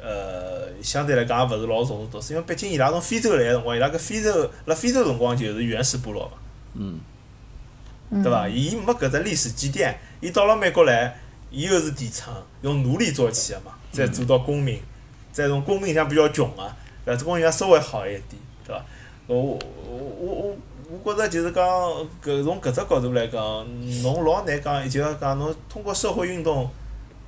[0.00, 6.32] 呃相对来讲也勿是老重视读书，因为毕竟伊拉从非洲来个辰光，伊拉个非洲辣非洲辰光就是原始部落嘛。
[6.74, 7.00] 嗯
[8.22, 8.46] 对伐？
[8.46, 11.18] 伊没搿只历史积淀，伊到了美国来，
[11.50, 14.78] 伊又是底层，用奴隶做起个嘛，再做到公民，
[15.32, 16.70] 再从公民里向比较穷个，
[17.06, 17.18] 对伐？
[17.18, 18.22] 只公民稍微好一点，
[18.66, 18.84] 对伐？
[19.28, 20.56] 我我我我
[20.92, 21.64] 我觉着就是讲
[22.22, 23.42] 搿从搿只角度来讲，
[24.02, 26.68] 侬老难讲，就是讲侬通过社会运动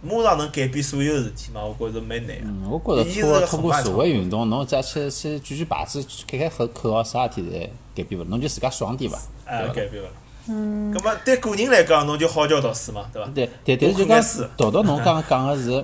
[0.03, 1.63] 马上能改变所有事体嘛？
[1.65, 2.45] 我觉着蛮难个。
[2.45, 9.19] 嗯，我觉着通过通过社会运动，侬再去去举举牌子、开开口口号，啥事体侪改变勿了，侬就自家爽点伐？
[9.47, 10.13] 哎，改变勿了。
[10.49, 10.93] 嗯。
[10.93, 13.31] 葛末对个人来讲，侬就好叫读书嘛，对伐？
[13.35, 15.83] 对对，但是就讲读到侬刚刚讲个是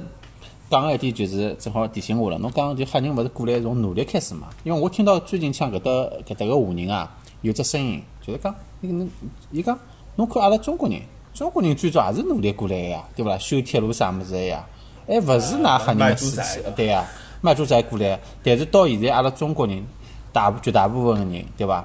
[0.69, 2.39] 讲个一点，就是正好提醒我了。
[2.41, 4.49] 侬讲就黑人勿是过来从努力开始嘛？
[4.65, 5.91] 因为我听到最近像搿搭
[6.29, 7.11] 搿搭个华人啊，
[7.43, 9.09] 有只声音，就是讲伊侬
[9.51, 9.79] 伊讲
[10.17, 11.01] 侬看阿拉中国人，
[11.33, 13.39] 中国人最早也是努力过来个呀，对勿啦？
[13.39, 14.65] 修铁路啥物事个呀，
[15.07, 17.05] 还勿是㑚黑人卖个事猪仔的，体对呀，
[17.41, 18.21] 卖猪仔过来。
[18.43, 19.85] 但是到现在阿拉中国人
[20.33, 21.85] 大部绝大部分个人，对伐？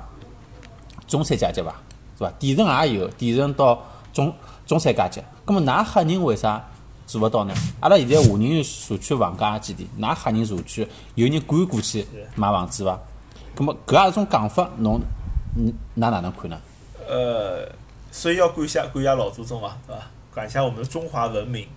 [1.08, 1.72] 中产阶级伐，
[2.18, 2.32] 是伐？
[2.40, 4.34] 底层也有，底层到中
[4.66, 5.22] 中产阶级。
[5.46, 6.62] 葛末㑚黑人为啥
[7.06, 7.54] 做勿到呢？
[7.80, 9.86] 阿拉现在华人社区房价几钿？
[10.00, 13.00] 㑚黑人社区有人敢过去买房子伐？
[13.54, 15.00] 葛末搿也是种讲法，侬
[15.56, 16.60] 嗯㑚哪能看呢？
[17.08, 17.70] 呃，
[18.12, 20.12] 所以要感谢感谢老祖宗嘛，对吧？
[20.34, 21.68] 感谢我们的中华文明，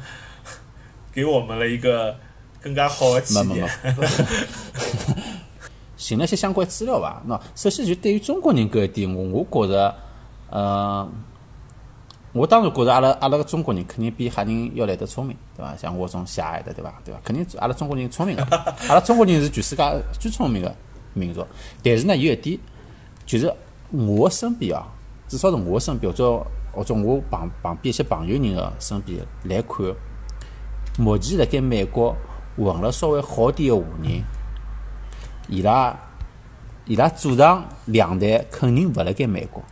[1.12, 2.14] 给我们了一个
[2.60, 4.06] 更加好的起没没点没。
[5.96, 7.22] 寻了 些相关资料伐？
[7.26, 9.94] 喏，首先就对于中国人搿一点，我我觉着，
[10.50, 11.08] 呃，
[12.32, 15.74] 我当然觉着阿拉阿拉个中国人肯定比黑人要来得聪明，对伐？
[15.76, 17.00] 像我这种狭隘的，对伐？
[17.04, 17.20] 对伐？
[17.24, 18.42] 肯定阿拉中国人聪明个，
[18.88, 19.82] 阿拉中国人是全世界
[20.18, 20.74] 最聪明个
[21.14, 21.46] 民族。
[21.82, 22.58] 但是呢，有一点，
[23.32, 23.54] 就是
[23.90, 24.86] 我身边啊，
[25.26, 29.86] 至少是我身边或者或者我旁旁边一些朋友人个身边来看，
[30.98, 32.14] 目前辣盖美国
[32.58, 34.22] 混了稍微好点个华人。
[35.48, 35.98] 伊拉
[36.84, 39.62] 伊拉祖上两代肯定勿辣盖美国。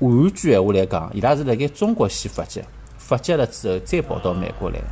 [0.00, 2.60] 换句闲话来讲，伊拉是辣盖中国先发迹，
[2.98, 4.86] 发迹了之后再跑到美国来的。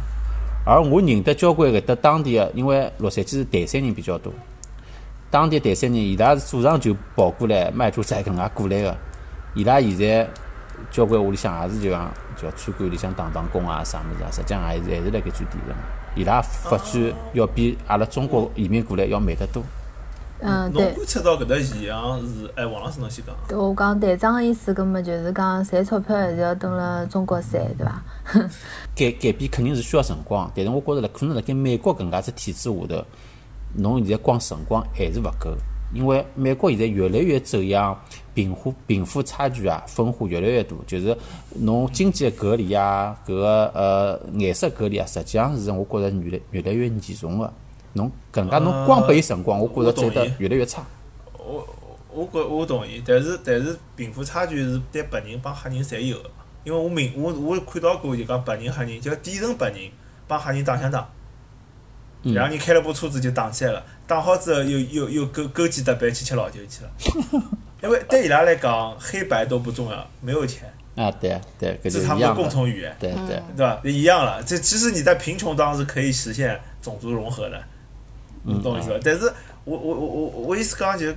[0.64, 4.32] 而我认得交关搿搭当地个，因为洛杉矶是台山人比较多，
[5.32, 8.94] 当地台山人伊拉是祖上就跑过来卖猪仔搿能介过来个。
[9.54, 10.28] 伊拉现在
[10.90, 15.74] 交关屋里向也是就讲叫餐馆里向打打工啊啥物事啊，实际上还是还是辣盖最底层。
[16.14, 19.62] 伊拉发展要比阿拉中国移民过来要慢得多。
[20.40, 20.92] 嗯，侬对。
[20.92, 23.34] 观察到搿搭现象是，哎，王老师侬先讲。
[23.58, 28.02] 我讲队长个意思，葛末就是讲赚钞票还是要蹲辣中国赚，对伐？
[28.94, 33.04] 改改变肯定是需要辰光，但是我觉着辣可能辣盖美国搿能介只体制下头，
[33.74, 35.54] 侬现在光辰光还是勿够，
[35.92, 37.98] 因为美国现在越来越走向
[38.34, 41.16] 贫富贫富差距啊分化越来越大，就是
[41.60, 47.52] 侬经济的隔离啊，搿个呃颜色隔离啊，实际上是我觉着越来越来越严重个。
[47.94, 50.82] 侬搿能介侬光拨伊辰光，我觉着走得越来越差。
[51.36, 51.66] 我
[52.10, 56.30] 我觉我同意，但是但是贫富差距是对白人帮黑人侪有个，
[56.64, 59.78] 因为我明我我看到过就讲白人黑人，就底层白人
[60.26, 61.06] 帮黑人打相打，
[62.24, 66.90] 嗯两个人开了部车子就打起来了，打好之后又又又勾勾肩搭背去吃老酒去了，
[67.82, 72.34] 因为对伊拉来讲黑白都不重要，没有钱，啊，对对，搿这他们的。
[72.34, 72.94] 共同语言。
[73.00, 73.80] 对对，对吧？
[73.84, 74.42] 一样了。
[74.42, 77.60] 这其实你在贫穷当中是可以实现种族融合的，
[78.44, 79.00] 你懂我意思吧？
[79.02, 79.32] 但是
[79.64, 81.10] 我我我我我意思刚刚就，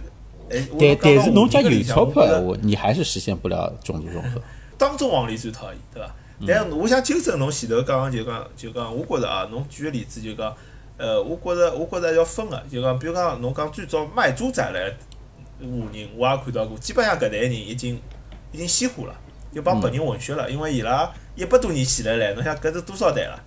[0.49, 4.41] 哎，我但但刚刚是侬讲有钞票我你还是实现不了种族融合。
[4.77, 6.15] 当中往里最讨厌，对吧？
[6.45, 10.53] 但是我想纠正侬前头刚刚就讲就讲，我觉着啊，侬举个例子就讲，
[10.97, 14.91] 呃，我觉着我觉着要分个，就讲比如讲侬讲最早卖猪仔来
[15.59, 17.99] 华人，我也看到过，基本上搿代人已经
[18.51, 19.15] 已经西化了，
[19.53, 23.39] 就帮白人混血了，因为伊拉一百多年前来来，侬想搿是多少代了？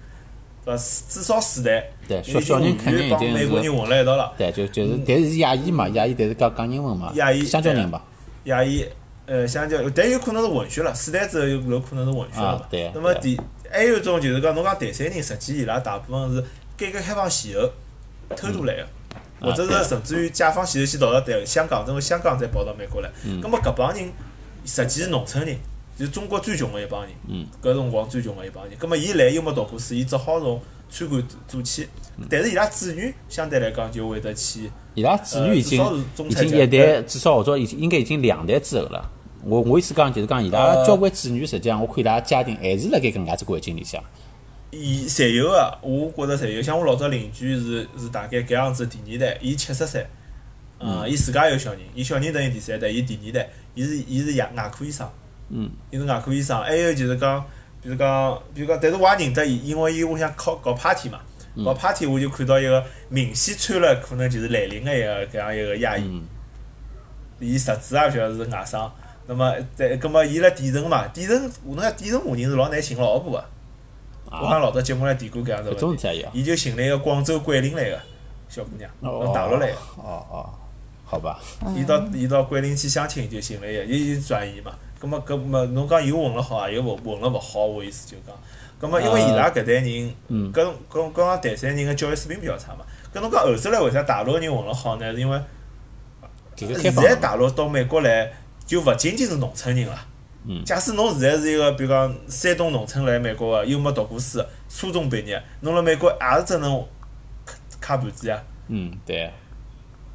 [0.64, 0.82] 对伐？
[1.08, 4.34] 至少四代，对，已小小人全帮肯定已经是，美国人混辣一道了。
[4.36, 8.04] 对，就就是，但是是亚裔嘛，亚裔但是讲讲英文嘛，亚裔香蕉人吧，
[8.44, 8.84] 亚裔，
[9.24, 16.44] 呃，香蕉，但有可能是混血了，四代之后有有可能是混血了对那么第还有一种就是讲，侬讲第三人，实际伊拉大部分是
[16.78, 17.68] 改革开放前后
[18.36, 18.86] 偷渡来个，
[19.40, 23.10] 或者是甚至于解放前头先逃到台香港，然后香港再跑到美国来。
[23.42, 24.10] 葛末搿帮人
[24.64, 25.56] 实际是农村人，
[25.98, 27.10] 就是中国最穷个一帮人。
[27.60, 28.74] 搿辰光最穷个一帮人。
[28.78, 31.88] 葛末伊来又没读过书，伊只好从餐馆做起。
[32.30, 34.70] 但是伊拉子女相对来讲就会得去。
[34.94, 35.82] 伊拉子女已经
[36.28, 39.10] 已经一代，至少或者已经应该已经两代之后了。
[39.44, 44.02] 我我意思讲就是讲，伊拉呃交关子女实际上，我看伊拉家庭还是辣盖搿能介只环境里向。
[44.70, 46.60] 伊侪有个，我觉着侪有。
[46.60, 50.06] 像我老早邻居是是大概搿样子第二代，伊七十岁，
[50.78, 55.08] 嗯，伊自家有小人，伊小人等于第三代，伊第二代，伊是伊是牙外科医生，
[55.48, 56.60] 嗯，伊是外科医生。
[56.62, 57.42] 还有就是讲，
[57.82, 61.20] 比如讲，比如讲，但是我也认得伊，因为伊屋里向搞搞 party 嘛，
[61.64, 66.22] 搞 party 我就看到一个明显穿了可能就是蓝领个一个搿样一个亚裔，
[67.40, 68.90] 伊实质也勿晓得是外省。
[69.26, 73.44] 那么在，葛末伊辣底层嘛，底层，侬讲底层华人是老难寻老婆个。
[74.30, 76.26] 我好像啊，老早节目里提过搿样子问题。
[76.32, 77.98] 伊就寻了一个广州桂林来个
[78.48, 80.50] 小姑娘，哦从大陆来个，哦哦，
[81.04, 81.40] 好吧。
[81.76, 84.72] 伊到伊到桂林去相亲就寻了一个，伊伊转移嘛。
[84.98, 88.34] 葛末搿么侬讲又混了好啊，又混混了勿好，我意思就讲。
[88.80, 92.84] 葛末因为伊拉搿代人，嗯搿搿搿讲台山人个教育水平比较差嘛。
[93.14, 95.12] 搿侬讲后头来为啥大陆人混了好呢？
[95.12, 95.40] 是因为
[96.56, 98.32] 现在大陆到美国来
[98.66, 99.96] 就勿仅仅是农村人了。
[100.50, 106.84] 嗯假使侬现在是一个，比如讲山东农村来美国个，又没读过书，初中毕业，侬辣美国也是只能揩
[107.82, 109.30] 揩盘子呀，嗯，对，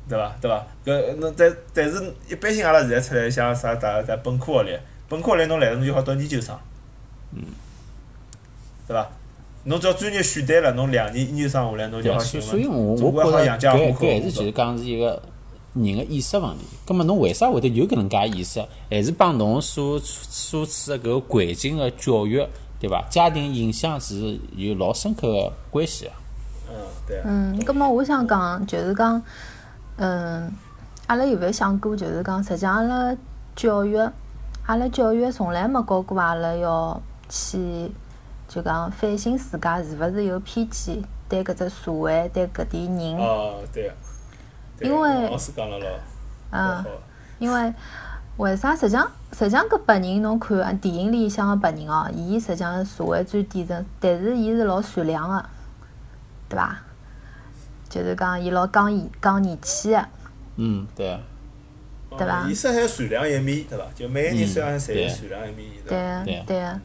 [0.09, 0.35] 对伐？
[0.41, 0.65] 对伐？
[0.83, 6.57] 搿侬但但是一般性阿拉现在出来像啥啥啥本科学历，本科学历侬来了侬就好读研究生，
[7.33, 7.43] 嗯，
[8.87, 9.07] 对伐？
[9.65, 15.21] 侬只要专业选对了，侬两年研究生下来侬就好寻了，所所以我我觉着好养家糊搿口工作搿还是就是讲是一个
[15.73, 16.65] 人个意识问题。
[16.85, 18.63] 葛末侬为啥会得有搿能介意识？
[18.89, 22.45] 还是帮侬所所处个搿个环境个教育，
[22.79, 23.03] 对伐？
[23.09, 26.11] 家庭影响是有老深刻个关系个。
[26.69, 26.75] 嗯，
[27.07, 27.23] 对啊。
[27.25, 29.21] 嗯，葛么我想讲，就是讲，
[29.97, 30.51] 嗯，
[31.07, 33.17] 阿拉有没有想过，就是讲，实际上阿拉
[33.55, 33.97] 教育，
[34.65, 37.91] 阿拉教育从来没教过阿拉要去，
[38.47, 43.17] 就讲反省自家是勿是有偏见，对搿只社会，对搿点人。
[43.17, 43.95] 哦，对啊。
[44.83, 45.97] 因为老师讲了老老
[46.51, 46.85] 嗯，
[47.39, 47.73] 因为
[48.37, 48.75] 为啥？
[48.75, 55.45] 实际上，实际上搿白人侬看啊，电影里向个白人哦，伊实际上是社会最底层，但是伊是老善良个，
[56.49, 56.77] 对伐？
[57.89, 60.05] 就是讲伊老讲义讲义气个，
[60.55, 61.19] 嗯，对啊，
[62.17, 63.85] 对伐嗯医生还有善良一面，对伐？
[63.93, 66.23] 就每个人身上侪有对善良一面，对伐？
[66.23, 66.79] 对对个。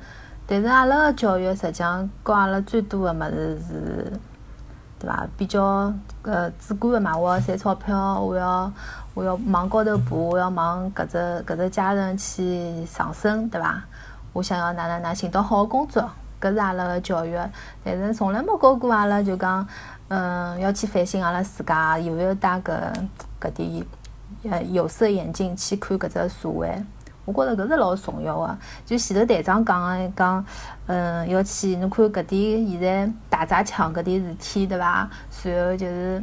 [0.47, 4.13] 但是阿拉个教育实际上教阿拉最多个物事是，
[4.99, 5.27] 对伐？
[5.37, 8.73] 比较呃主观个嘛，我要赚钞票，我要
[9.15, 13.83] 我要往高头爬，我要往搿只搿只阶层去上升，对伐？
[14.33, 17.39] 我想要哪哪哪寻到好个工作，搿是阿拉个教育，
[17.85, 19.67] 但是从来没教过阿拉就讲，
[20.09, 22.93] 嗯，要去反省阿拉自家有没有戴搿
[23.41, 23.87] 搿点
[24.51, 26.71] 呃有色眼镜去看搿只社会。
[27.33, 28.59] 我觉着搿是老重要个。
[28.87, 30.45] 就前头队长讲个讲，
[30.87, 35.09] 嗯，要去侬看搿点现在打砸抢搿点事体，对伐？
[35.45, 36.23] 然后就是，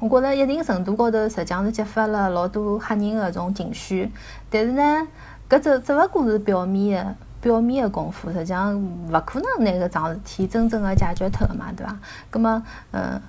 [0.00, 4.10] 我觉着一定程度高头实际上是激发了老多吓人搿种情绪。
[4.50, 5.06] 但是呢，
[5.48, 7.14] 搿只只勿过是表面个。
[7.42, 11.98] 表面个功夫，实际上勿可能拿搿桩事体真正个解决脱个嘛，对伐？
[12.30, 12.62] 葛末，
[12.92, 13.20] 嗯，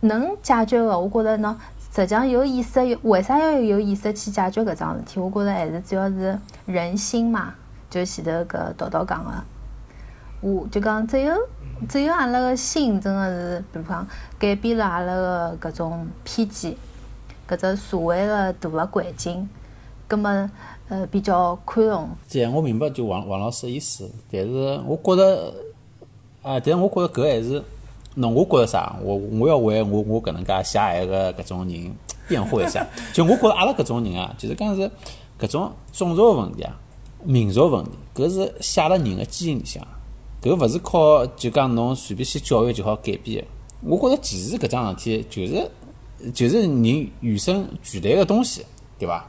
[0.00, 1.54] 能解决个，我觉着喏，
[1.94, 5.20] 实际上有意识，有为啥要有意识去解决搿桩事体？
[5.20, 7.52] 我觉着还是主要是人心嘛，
[7.90, 9.30] 就前头搿道道讲个，
[10.40, 11.34] 我就讲只有
[11.86, 14.06] 只有阿拉个心真个是，比如讲
[14.38, 16.74] 改变了阿拉个搿种偏见，
[17.46, 19.46] 搿只社会个大个环境，
[20.08, 20.50] 葛末
[20.88, 25.54] 呃比较宽容，这样我明白就王王老师的意思，但是我觉着，
[26.42, 27.62] 啊，但是我觉着搿还是，
[28.14, 28.96] 那，我觉着啥？
[29.02, 31.96] 我我要为我我搿能介狭隘个搿种人
[32.28, 32.86] 辩护一下。
[33.12, 34.90] 就我觉着阿拉搿种人啊，就是讲是
[35.38, 36.78] 搿种种族问题啊、
[37.24, 39.82] 民族问题，搿是写辣人个基因里向，
[40.42, 43.48] 搿勿是靠就讲侬随便去教育就好改变的。
[43.82, 45.70] 我觉着歧视搿桩事体，就是
[46.32, 48.64] 就是人与生俱来个东西，
[48.98, 49.24] 对伐？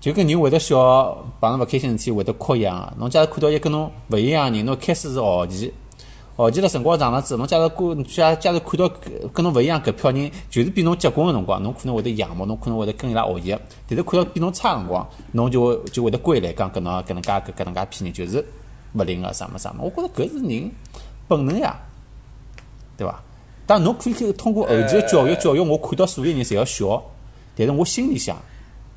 [0.00, 0.76] 就跟人会得笑，
[1.40, 2.92] 碰着勿开心事体会得哭一样个。
[2.98, 5.72] 侬假如看到一个跟侬勿一样个人，侬开始是好奇，
[6.36, 13.58] 好奇了辰光长了之后，侬假如过假假如看到搿跟侬勿一样搿票人，就是比侬结棍个辰光，侬可能会得仰慕，侬可能会得跟伊拉学习。
[13.88, 18.44] 但是看到比侬差个辰光，侬就会就会得归来讲搿能搿能介搿搿能介批人就是
[18.94, 19.84] 勿灵个啥么啥么。
[19.84, 20.70] 我觉着搿是人
[21.28, 21.78] 本能呀，
[22.96, 23.22] 对伐？
[23.66, 27.00] 当然侬可以通过后期个教育教育我看到所有人侪要笑，
[27.56, 28.36] 但是我心里想，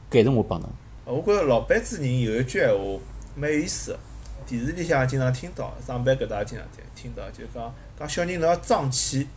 [0.09, 0.67] 搿还是我本能。
[1.05, 2.99] 我觉着老板子人有一句闲话
[3.35, 3.99] 蛮有意思个，
[4.47, 9.27] 电视里向经常听到，上班搿搭也经常听听到，就讲讲小人侬要争气，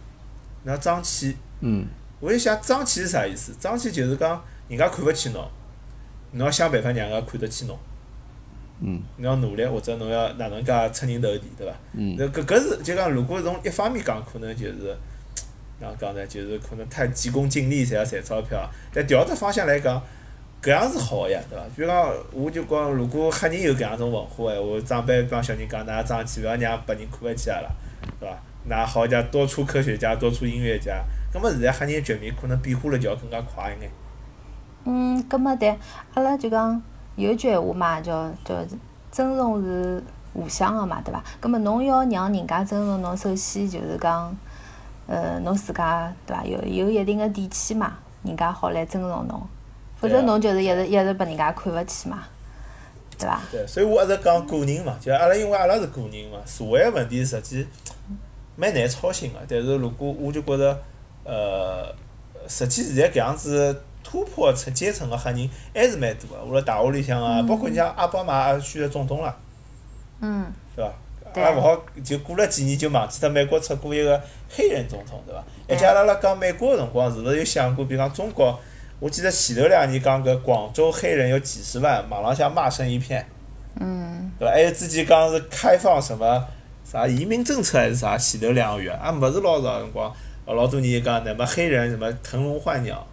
[0.63, 1.37] 侬要争气。
[1.61, 1.87] 嗯，
[2.21, 3.53] 我就想争气是啥意思？
[3.61, 5.45] 争气就是讲人家看勿起侬，
[6.33, 7.77] 侬要想办法让人家看得起侬。
[8.81, 9.03] 嗯。
[9.17, 11.75] 侬要努力，或者侬要哪能介出人头地，对伐？
[11.95, 12.15] 嗯。
[12.17, 14.97] 那搿搿是就讲，如果从一方面讲，可能就是
[15.81, 16.27] 哪能讲呢？
[16.27, 18.71] 就是可能太急功近利，侪要赚钞票。
[18.95, 20.01] 但调只方向来讲，
[20.63, 21.65] 搿样是好个呀，对伐？
[21.75, 27.69] 比如讲，我就讲，如果黑人有搿样种文化闲话，长辈帮小人讲，㑚争气，勿要让别人看勿起阿拉，
[28.21, 28.37] 对伐？
[28.69, 31.03] 㑚好叫多出科学家，多出音乐家。
[31.33, 33.91] 葛末现在黑人局面可能变化了，就要更加快一眼。
[34.85, 35.79] 嗯，葛末对，
[36.15, 36.83] 阿拉就讲。
[37.17, 38.55] 有句闲话嘛，叫叫
[39.11, 41.23] 尊重是互相个嘛，对伐？
[41.41, 44.35] 葛末侬要让人家尊重侬，首先就是讲，
[45.07, 46.45] 呃，侬自家对伐？
[46.45, 49.43] 有有一定个底气嘛，人家好来尊重侬，
[50.01, 52.25] 否则侬就是一直一直拨人家看勿起嘛，
[53.19, 53.43] 对伐？
[53.53, 57.67] 对，所以我一直讲个人嘛，就阿拉因为阿拉是个人嘛，社会问题实际
[58.57, 59.39] 蛮难操心个。
[59.49, 60.83] 但是如果我就觉着，
[61.25, 61.95] 呃，
[62.49, 63.83] 实际现在搿样子。
[64.03, 69.37] 突破层阶层个黑人还是蛮多个，我辣大学里向啊，包括你像奥巴马也选了总统了，
[70.21, 70.83] 嗯，对
[71.35, 71.51] 伐？
[71.51, 75.45] 也勿好就过了几年就忘记脱美国出过一个黑人总统，对伐？
[75.69, 78.59] 而且阿拉辣讲美国个辰光，是勿是有想过，比方中国？
[79.01, 83.27] 我记得前头两年讲搿广州黑人有几十万，网浪向骂声一片，
[83.81, 84.53] 嗯，对伐？
[84.53, 86.47] 还有之前讲是开放什么
[86.85, 88.19] 啥移民政策还是啥？
[88.19, 93.07] 前头两个月也勿是老早辰光，老多年讲那么黑人什么腾笼换鸟。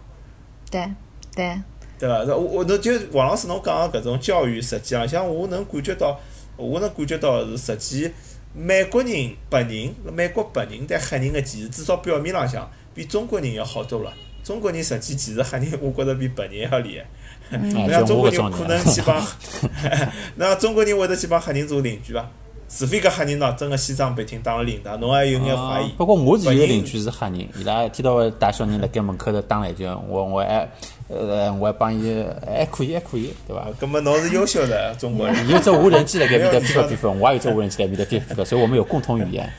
[0.70, 0.86] 对，
[1.34, 1.58] 对，
[1.98, 2.18] 对伐？
[2.34, 6.20] 我我侬就王老师侬讲个搿种教育，实际浪像我能感觉到，
[6.58, 8.12] 我能感觉到是实际
[8.52, 14.12] 美国人白人，美国白人对黑人个歧视，至少表面浪向比中国人要好多了。
[14.48, 17.04] 中国人实际其实黑人，我觉着比白人还要厉害。
[17.50, 19.22] 那像中国人可能去帮，
[20.36, 22.26] 那中国人会得去帮黑人做邻居伐？
[22.66, 25.88] 除非搿黑人喏，真个西装笔挺当了领导，侬还有眼怀疑。
[25.98, 30.66] 不过我是有邻居是黑人，伊拉一天到晚带小人辣盖门口头打篮球，我我还
[31.08, 33.66] 呃我还帮伊还可以还可以，对伐？
[33.78, 35.36] 搿么侬是优秀的中国人。
[35.48, 39.52] 有只无人机辣盖面搭批发批发，我也有只无人机辣面搭批发，所以我们有共同语言。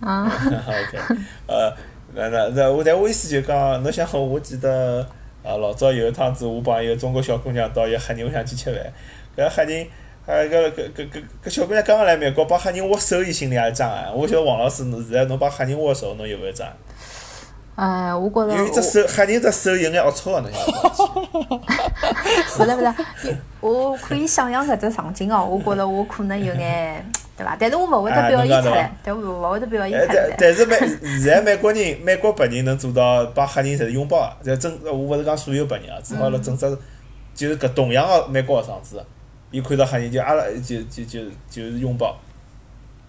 [0.00, 0.26] 啊。
[0.66, 0.98] OK，
[1.46, 1.72] 呃，
[2.14, 5.06] 那那那我但我意思就讲，侬想我记得
[5.42, 8.92] 啊，老早有一趟子，我帮一个中国小姑娘到一个黑人屋里向去吃饭，
[9.36, 9.86] 搿黑人。
[10.24, 14.12] 啊，搿搿搿搿小姑娘刚刚来美国，帮黑人握手，伊心里也脏啊！
[14.14, 16.68] 我晓得王老师，侬现在侬帮黑人握手，侬有勿有脏？
[17.74, 18.54] 哎，我觉着。
[18.54, 21.32] 因为只手黑人只手有眼龌龊个，侬晓得伐？
[22.58, 25.44] 勿是勿是，我可以想象搿只场景哦。
[25.44, 27.04] 我觉着我可能有眼，
[27.36, 27.56] 对伐？
[27.58, 30.36] 但是我勿会得表现出来，但我勿会得表现出来。
[30.38, 30.76] 但是美
[31.18, 36.78] 现在美国人、美国白人能做到把黑人侪是拥抱，就整我勿是讲所有白人啊，只好了整只
[37.34, 39.02] 就是搿同样个美国学生子。
[39.50, 42.16] 伊看到黑人就阿拉就就就就是拥抱，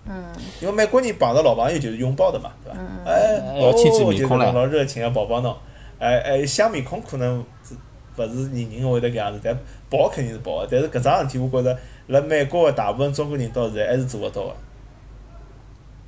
[0.05, 0.25] 嗯，
[0.61, 2.79] 因为美国人碰着老朋友就是拥抱的嘛，对伐？
[3.05, 5.55] 哎，哦，就是老热情个抱抱侬，
[5.97, 7.73] 哎哎，相面孔可能是
[8.17, 9.57] 勿是人人会得搿样子，但
[9.89, 14.55] 抱肯定是抱个，但是搿桩事体我觉着辣美国个大部分中国人到现在还是做勿到个。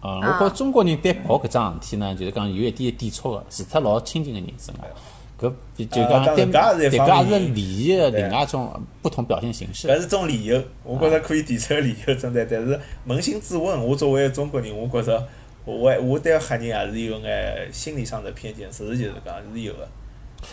[0.02, 4.90] 啊，我觉中国人对抱搿桩事体呢，就是讲有一点抵触个，除脱老亲近个人之外。
[5.38, 8.72] 搿就讲对，搿也是利益的另外一种
[9.02, 9.86] 不同表现形式。
[9.86, 12.46] 搿是种理由，我觉着可以提出理由存在。
[12.46, 15.28] 但是扪心自问，我作为中国人，我觉着
[15.66, 19.88] 我我对黑人还是有眼心理上的偏见，实事求是讲是有的。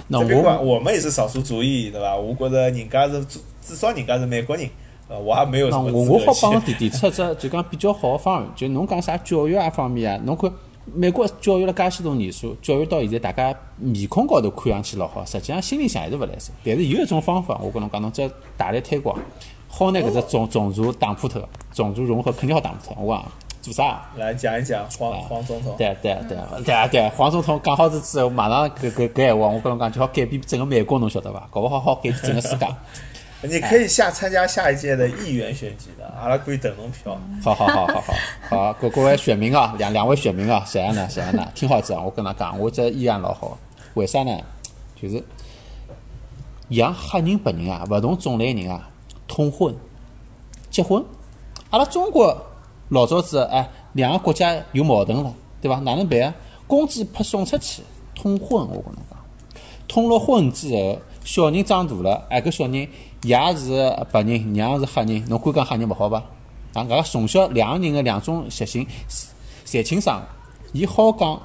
[0.09, 2.17] 那我我们也是少数族裔，对伐？
[2.17, 3.25] 我觉着人家是
[3.61, 4.69] 至少人家是美国人，
[5.07, 10.51] 呃，我还没有什么我我好帮侬提提出只就讲比较好个方案，就侬讲啥教育啊方面啊，侬看。
[10.85, 16.53] 美国教育了介许多年数，教育到现在，大家面孔高头看上去老好，实际上心里向还是勿来塞。
[16.65, 19.17] 但是有一种方法，我跟侬讲，侬只要大力推广，
[19.69, 21.41] 好拿搿只种种族打破脱，
[21.73, 23.05] 种族融合肯定好打破脱。
[23.05, 23.25] 我讲
[23.61, 24.03] 做啥？
[24.19, 25.75] 来讲一讲黄黄总统。
[25.79, 31.47] 对对对对对，黄总统讲好子之后，马上搿搿搿闲话，我跟侬讲就好改变整个美国，侬晓得伐？
[31.51, 32.67] 搞勿好好改变整个世界。
[33.45, 37.21] 你可以下参加下一届的议员选举的，阿拉可以等侬票。
[37.43, 38.15] 好好好好好，
[38.49, 41.09] 好各各位选民啊，两两位选民啊，谁样呢？
[41.11, 41.51] 谁样呢？
[41.53, 43.59] 听好子啊，我跟他讲，我这议案老好，
[43.95, 44.39] 为啥呢？
[44.95, 45.21] 就是
[46.71, 48.89] 像黑人白人啊，勿同种类人啊，
[49.27, 49.75] 通婚
[50.71, 51.05] 结婚。
[51.71, 52.47] 阿拉中国
[52.91, 55.81] 老早子哎，两个国家有矛盾了，对伐？
[55.81, 56.35] 哪能办啊？
[56.69, 57.83] 公鸡拍送出去，
[58.15, 58.61] 通婚。
[58.69, 59.19] 我跟侬讲，
[59.89, 62.89] 通了婚之后，小人长大了，哎，搿小人。
[63.23, 66.19] 爷是白人，娘是黑人，侬敢讲黑人勿好伐？
[66.75, 68.87] 啊，搿个从小两个人个两种习性
[69.65, 70.23] 侪清爽，
[70.73, 71.41] 伊好讲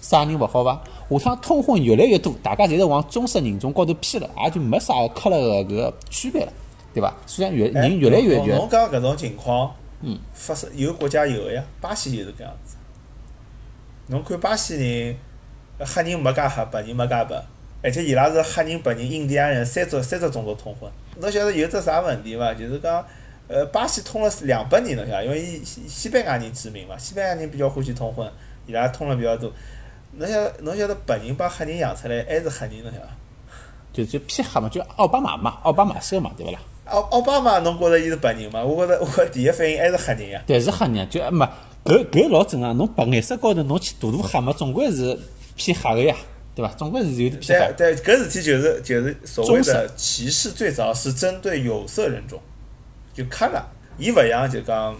[0.00, 0.82] 啥人勿好伐？
[1.18, 6.52] 下趟通婚越来越多，大家侪是往忠实人种高头偏了，也就没啥个刻了个搿个区别了。
[6.94, 7.12] 对伐？
[7.26, 12.76] 虽然越人越来越越，侬侬讲搿种情况，嗯，发生有国家有个呀，巴西就是搿样子。
[14.06, 15.16] 侬看巴西人，
[15.78, 17.44] 黑人没介黑，白人没介白，
[17.82, 20.90] 而且伊拉是黑人、白人、印第安人三只三只种族通婚。
[21.20, 22.54] 侬晓得有只啥问题伐？
[22.54, 23.04] 就是讲，
[23.48, 28.30] 呃，巴西通了两百年了，晓得，因为伊西西班牙人殖民嘛，西班牙人比较欢喜通婚，
[28.66, 29.52] 伊拉通了比较多。
[30.12, 33.08] 侬晓得侬晓得白人帮黑人养出来还是黑人，侬晓得？
[33.92, 36.58] 就就偏黑嘛，就奥巴马嘛，奥巴马收嘛，对勿啦？
[36.86, 38.64] 奥奥巴马，侬觉着伊是白人吗？
[38.64, 40.42] 我觉着 我第一反应还是黑人呀。
[40.46, 41.46] 对，是黑人，就没
[41.84, 42.76] 搿搿老正常。
[42.76, 45.18] 侬白颜色高头侬去涂涂黑嘛，总归是
[45.56, 46.16] 偏黑个呀，
[46.54, 46.72] 对伐？
[46.74, 47.72] 总归是有点偏黑。
[47.76, 52.40] 对对，搿事体就是就是所谓的歧视，最早是针对有色人种，
[53.14, 53.66] 就黑了。
[53.98, 54.94] 伊勿像就讲，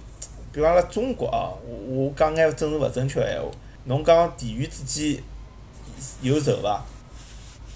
[0.52, 3.48] 比方辣中国啊，我我讲眼政治勿正确个闲话，
[3.84, 5.22] 侬讲地域之间
[6.20, 6.84] 有仇伐？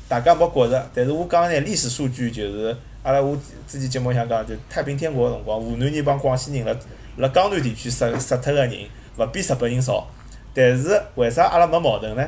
[0.09, 6.75] 大家没觉着，但是我讲眼历史数据，就是阿拉我之前节目想讲，就太平天国个辰光，湖南人帮广西人辣
[7.17, 10.07] 辣江南地区杀杀脱个人，勿比日本人少。
[10.55, 12.27] 但是为啥阿拉没矛盾呢？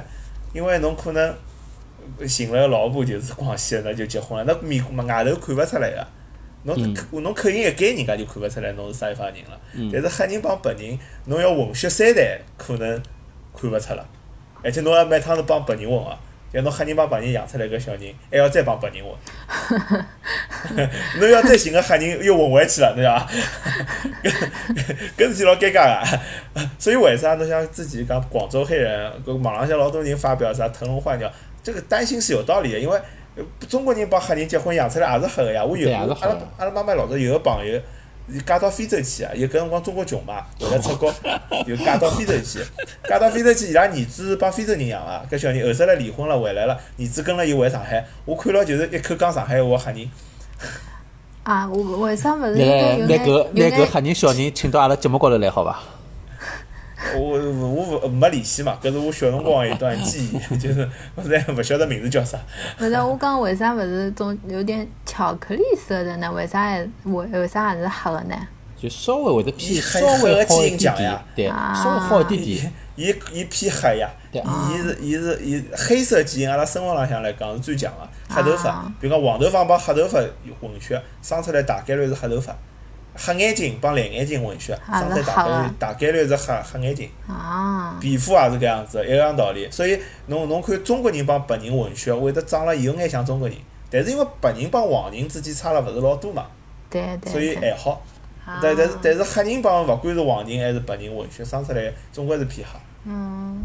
[0.53, 1.35] 因为侬可能
[2.27, 6.07] 寻了个老婆就是广西的，那就结婚了，那面嘛外头看勿出来个。
[6.65, 9.61] 侬口侬口音一改，人家就看勿出来侬是啥地方人了。
[9.93, 13.03] 但是黑人帮白人，侬要混血三代，可能
[13.55, 14.07] 看勿出了。
[14.63, 16.19] 而且侬要每趟是帮白人混个。
[16.53, 19.13] 像侬黑人帮白人养出来个小人，还要再帮白人混，
[21.21, 23.29] 侬要再寻个黑人又混回去了，对伐？
[25.17, 26.21] 搿事体老尴尬个。
[26.79, 31.31] 所以为啥侬像之前讲广州黑人，搿网浪向老多人发表啥腾笼换鸟，
[31.63, 32.99] 这个担心是有道理个，因为
[33.69, 35.63] 中国人帮黑人结婚养出来也是黑个呀。
[35.65, 36.17] 我有阿拉
[36.57, 37.79] 阿拉妈妈老早有个朋友。
[38.31, 39.33] 伊嫁到非洲去啊！
[39.35, 41.13] 伊搿辰光中国穷嘛，为了出国，
[41.67, 42.61] 又嫁到非洲去。
[43.09, 45.25] 嫁到非洲去，伊拉儿子帮非洲人养啊。
[45.31, 48.07] 搿小人后头来离婚了，回来了，儿子跟了伊回上海。
[48.25, 50.11] 我看了就是一口讲上海话黑人。
[51.45, 52.57] 啊，为为啥勿是？
[52.57, 55.81] 拿拿搿拿搿黑人小人请到阿拉节目高头来，好伐？
[57.17, 62.39] 我我勿没联系嘛，搿是我小辰光一段记忆，就是 我现在勿晓得名字叫啥。
[62.81, 66.31] 勿是，我讲为啥勿是种有点巧克力色的呢？
[66.33, 68.37] 为啥还为为啥还是黑的呢？
[68.81, 72.73] 就稍微会得偏稍微好一点点，对，稍微好一点点。
[72.95, 78.09] 伊伊偏黑呀，伊是伊是伊黑色基因，阿拉生活浪向来讲是最强的。
[78.29, 80.19] 黑头发，比如讲黄头发帮黑头发
[80.61, 82.57] 混血，生出来大概率是黑头发。
[83.19, 87.11] 黑眼睛帮蓝眼睛混血，生出大概大概率是黑黑眼睛。
[87.27, 87.99] 啊。
[88.01, 89.69] 皮肤也是搿样子，一样道理。
[89.71, 93.59] 所以侬侬看中国人帮白人混血，会得长了有眼像中国人，
[93.91, 96.47] 但是因为白人帮黄人之间差了勿是老多嘛。
[96.89, 97.33] 对对。
[97.33, 98.01] 所以还好。
[98.63, 102.79] 但但是但是黑人帮勿管是黄人还是白人混血，生出来总归是偏黑。
[103.05, 103.63] 嗯。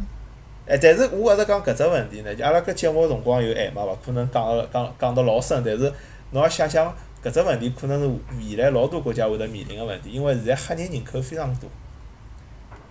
[0.67, 5.93] 哎，但是我一直讲搿只问题呢，就阿拉搿节目辰光有限嘛，勿可能讲个讲讲得老深，但是
[6.31, 6.93] 侬要想想。
[7.23, 8.07] 搿只问题可能是
[8.37, 11.69] 未来老多国家会得面临个问题，因为现在黑人人口非常多，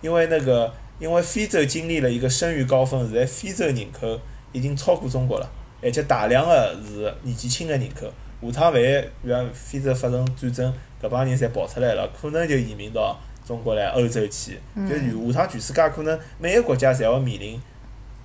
[0.01, 4.19] 因为那个因为非洲经历了一个生育高峰，现在非洲人口
[4.51, 5.47] 已经超过中国了，
[5.83, 8.11] 而且大量个是年纪轻个人口。
[8.41, 13.15] 下趟万一比方非洲发生战争，搿帮人侪跑出来了，可能就移民到
[13.45, 14.59] 中国来、欧洲去。
[14.75, 17.61] 就下趟全世界可能每个国家侪要面临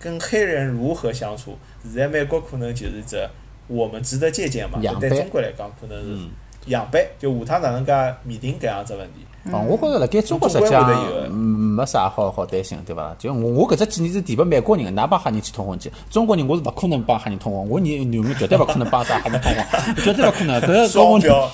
[0.01, 1.59] 跟黑人如何相处。
[1.83, 3.29] 现在美国可能就是只。
[3.69, 4.79] 我们值得借鉴嘛？
[4.99, 6.27] 对中国来讲，可能是
[6.71, 7.93] 样板，就下趟哪能介
[8.25, 9.25] 面临搿样子问题？
[9.51, 10.87] 哦，我觉着辣盖中国实际上
[11.31, 13.15] 没啥好好担心，对伐？
[13.19, 15.91] 就我我搿只建议是提拨美国人，㑚帮黑人去通婚去。
[16.11, 20.61] 中国人我是勿可能帮黑人通婚，我女女儿绝对勿可能帮啥黑人通婚， 绝对勿可能。
[20.61, 21.51] 搿双标。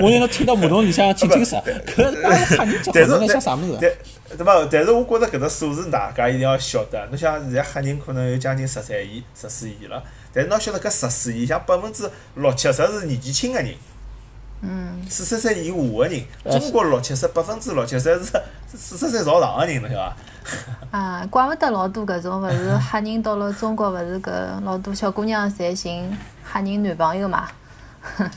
[0.00, 1.62] 我 让侬听到马桶里向清清爽，
[1.96, 3.78] 搿帮黑人结婚，侬想啥物事？
[3.78, 3.96] 对
[4.44, 4.66] 伐？
[4.70, 7.06] 但是我觉着搿只数字大家一定要晓得。
[7.06, 10.02] 侬想现在黑人可能有将近十三亿、十四亿了。
[10.32, 13.74] 但是侬晓得，搿十四亿像百分之六七十是年纪轻个人，
[14.62, 18.32] 嗯，四十岁以下个人，中国六七十百分之六七十是
[18.76, 20.16] 四十岁朝上个人，侬晓得伐？
[20.98, 24.30] 啊，怪勿得老多搿种勿是 黑人到了中国，勿是搿
[24.64, 27.48] 老多小姑娘侪寻黑人男朋友嘛？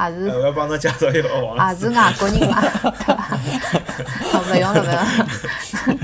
[0.00, 0.28] 也是。
[0.28, 1.56] 我要帮侬介绍一个王。
[1.68, 2.62] 也是外国人嘛？
[4.48, 5.98] 勿用了，勿用。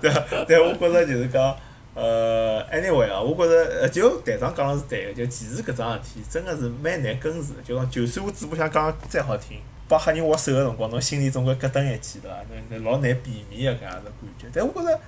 [0.00, 0.12] 对，
[0.46, 1.56] 对，我觉着就是讲。
[2.00, 7.62] 呃，anyway 啊，我觉着，呃，就队长讲的是对的，就其实搿桩事体真个是蛮难根治的。
[7.62, 12.36] 就讲，就算我嘴巴想讲再好听，帮黑人握手个辰光，侬心里总归咯噔一记，对伐？
[12.48, 14.46] 那那老难避免个搿样子感觉。
[14.50, 14.98] 但我觉着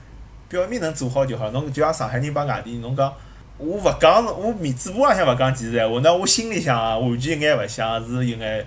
[0.50, 1.50] 表面能做好就好。
[1.50, 3.10] 侬就像上海人帮外地人，侬讲
[3.56, 8.66] 我勿讲，我面嘴巴浪向勿讲其实闲话，那我心里向啊，完全一眼勿想，是有眼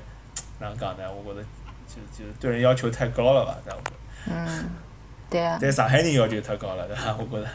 [0.60, 1.04] 哪能讲呢？
[1.14, 1.46] 我觉着
[1.88, 3.56] 就就对人要求太高了伐？
[3.64, 3.92] 这样子。
[4.32, 4.70] 嗯，
[5.30, 5.58] 对啊。
[5.60, 7.16] 对上海人要求太高了，对伐？
[7.20, 7.50] 我觉着。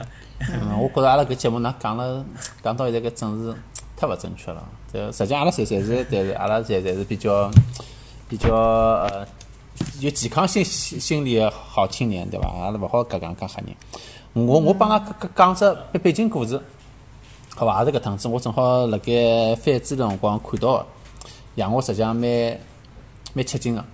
[0.49, 2.25] 嗯，我觉着阿拉搿节目呢讲了
[2.63, 3.55] 讲到现在搿政治
[3.97, 4.67] 太勿正确了。
[4.93, 7.51] 这实际阿拉侪侪是，但是阿拉侪侪是比较
[8.29, 9.27] 比较呃
[10.01, 12.49] 有健康心心心理的好青年，对伐？
[12.49, 13.77] 阿拉勿好搿讲讲吓人。
[14.33, 16.61] 我我帮㑚讲讲只背背景故事，
[17.55, 17.85] 好伐？
[17.85, 20.87] 也是搿趟子，我正好辣盖翻资料辰光看到个，
[21.55, 22.59] 让我实际上蛮
[23.35, 23.85] 蛮吃惊的，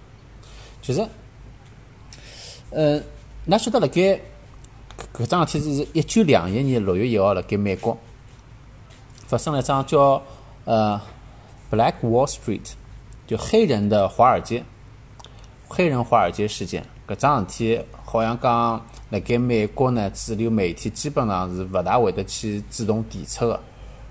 [0.81, 1.07] 就是
[2.71, 3.01] 呃，
[3.49, 4.21] 㑚晓得辣盖
[5.15, 7.97] 搿桩事体是一九两一年六月一号辣盖美国
[9.27, 10.23] 发生了一桩叫
[10.65, 11.01] 呃
[11.71, 12.73] Black Wall Street，
[13.27, 14.63] 就黑人的华尔街，
[15.69, 16.85] 黑人华尔街事件。
[17.09, 23.61] 搿桩事体好像讲辣盖美国呢，主流媒体基本上是勿大会得去主动提出个，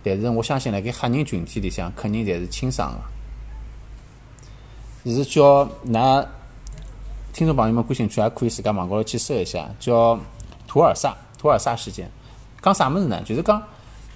[0.04, 2.94] 但是我相信辣盖黑人群体里向肯定侪是清爽
[5.04, 5.12] 个。
[5.12, 6.26] 是叫㑚
[7.32, 10.18] 听众朋友们感兴趣，也可以自家网高头去搜一下，叫
[10.76, 12.12] 图尔萨图尔萨事件。
[12.62, 13.22] 讲啥物事呢？
[13.24, 13.64] 就是讲，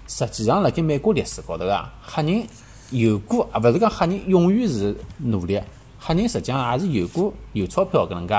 [0.10, 2.46] 实际上辣盖美国历史高头啊，黑人
[2.90, 5.58] 有过，啊，勿是讲黑人永远是奴隶，
[5.98, 8.34] 黑人实际上也是有过有钞票搿能介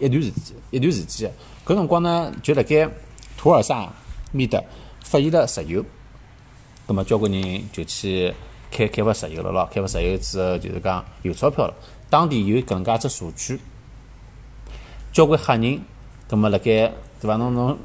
[0.00, 1.32] 一段时间，一段时间。
[1.64, 2.90] 搿辰光呢，就辣盖
[3.36, 3.88] 图尔萨
[4.32, 4.60] 面搭
[5.04, 5.84] 发现了石油，
[6.88, 8.34] 葛末交关人就去
[8.72, 9.68] 开开发石油了咯。
[9.72, 11.74] 开发石油之后，就是讲有钞票了，
[12.10, 13.60] 当地有搿能介只社区，
[15.12, 15.80] 交关黑人，
[16.26, 16.90] 葛末辣盖
[17.20, 17.36] 对伐？
[17.36, 17.76] 侬侬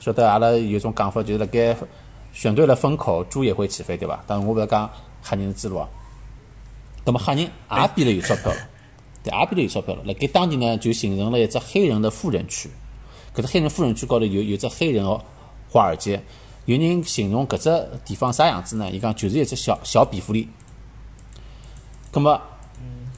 [0.00, 1.76] 晓得阿拉有种讲法，就是辣盖
[2.32, 4.22] 选对了风口，猪也会起飞，对伐？
[4.26, 4.90] 当然我勿是讲
[5.22, 5.88] 黑人是猪咯。
[7.04, 8.56] 葛末黑人也变得有钞票了。
[9.22, 10.02] 对，也变得有钞票了。
[10.04, 12.70] 辣盖当地呢，就形成了一只黑人的富人区。
[13.34, 15.22] 搿只黑人富人区高头有有只黑人哦
[15.70, 16.22] 华尔街。
[16.64, 18.90] 有人形容搿只地方啥样子呢？
[18.90, 20.48] 伊讲就是一只小小比弗利。
[22.10, 22.40] 葛么，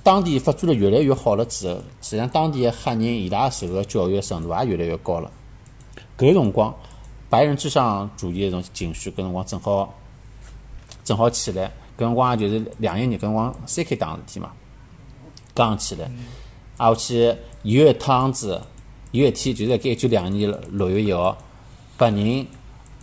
[0.02, 5.30] 当地发展了越来越好了之后，实际上当地的黑人伊拉受个教育程度也越来越高了。
[6.16, 6.74] 搿个辰光，
[7.28, 9.94] 白人至上主义一种情绪，搿辰光正好
[11.04, 11.70] 正好起来。
[11.96, 14.50] 搿辰光就是两一年，搿辰光三 K 党事体嘛。
[15.54, 16.10] 刚起来，
[16.76, 18.60] 啊，我去有一趟子，
[19.12, 21.36] 有一天就是辣盖一九两二年六月一号，
[21.96, 22.46] 白人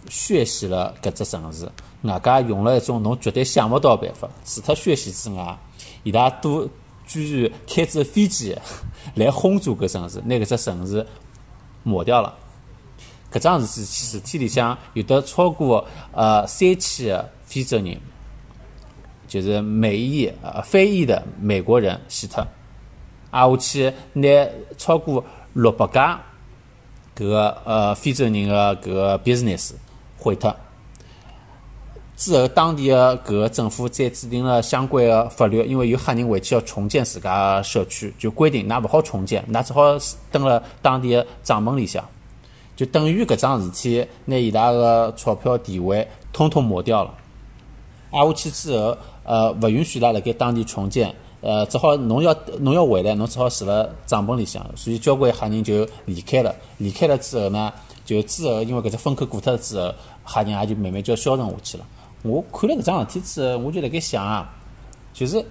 [0.09, 5.57] 血洗了搿只城市，外加用了一种侬绝对想勿到办法，除脱血洗之外，
[6.03, 6.67] 伊拉都
[7.07, 8.53] 居然开着飞机
[9.15, 11.07] 来轰炸搿城市，拿搿只城市
[11.83, 12.35] 抹掉了。
[13.31, 17.97] 搿桩事体事体里向有得超过呃三千个非洲人。
[19.27, 22.45] 就是美裔呃非裔的美国人死脱，
[23.29, 24.27] 啊，我去拿
[24.77, 25.23] 超过
[25.53, 26.19] 六百家
[27.15, 29.71] 搿个呃非洲人的搿个 business
[30.17, 30.53] 毁脱。
[32.17, 39.81] 之后，当地的搿个政府再制定了相关的法律，因为有黑人回去要重建自家社区，就规定㑚勿好重建，㑚只好
[40.29, 42.05] 蹲辣当地的帐篷里向，
[42.81, 47.13] 就等于搿桩事体拿伊拉个钞票地位统统抹掉了。
[48.09, 48.97] 挨下去之后。
[49.23, 56.53] 呃，勿允许伊拉辣盖当地重建，呃，只好侬要侬要回来，侬只好住辣帐篷里向，所以交关黑人就离开了。
[56.79, 57.71] 离开了之后呢，
[58.03, 61.85] 就之后因为搿只风口过脱之后，黑人也就慢慢就消沉下去了。
[62.23, 64.51] 我看了搿桩事体之后，我就辣盖想啊，
[65.13, 65.45] 就是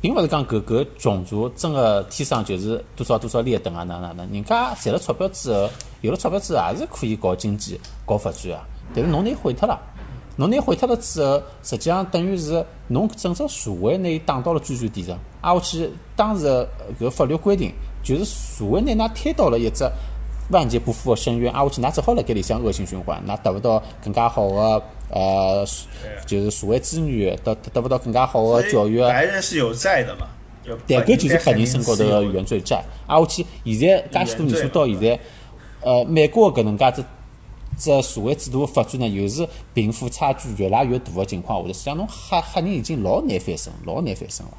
[0.00, 5.70] 并勿是讲搿搿种族真个天生就是多少多少劣等啊，哪哪哪，人家赚了钞票之后，
[6.02, 8.60] 有了钞票之后，也是可以搞经济、搞发展啊。
[8.94, 9.80] 但是侬拿毁脱了。
[10.36, 15.16] 侬拿毁脱了之后，实际上等于是侬整个社会拿伊打到了最最底层。
[15.40, 16.66] 挨下去当时
[17.00, 17.72] 搿法律规定，
[18.02, 19.84] 就是社会拿㑚推到了一只
[20.50, 21.52] 万劫不复的深渊。
[21.52, 25.66] 挨下去㑚只好辣盖里向恶性循环，㑚得勿到更加好的呃，
[26.26, 29.00] 就是社会资源，得得勿到更加好的教育。
[29.00, 30.26] 白人是有债的嘛？
[30.86, 32.82] 但，搿就是白人身高头的原罪债。
[33.08, 35.20] 挨下去现在介许多年数到现在，
[35.82, 37.04] 呃，美国搿能介只
[37.76, 44.52] 只社会制度发展呢，又是贫富差距越来越大的情况下头，实际上侬黑黑人已经老难翻身，老难翻身了。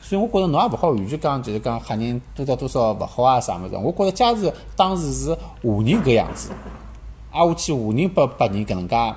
[0.00, 3.76] 所以我觉着侬也勿好完全讲，就是讲黑人多少多少勿好啊啥物事。
[3.76, 6.50] 我觉着假使当时是华人搿样子，
[7.32, 9.14] 挨下去华人把白人搿能介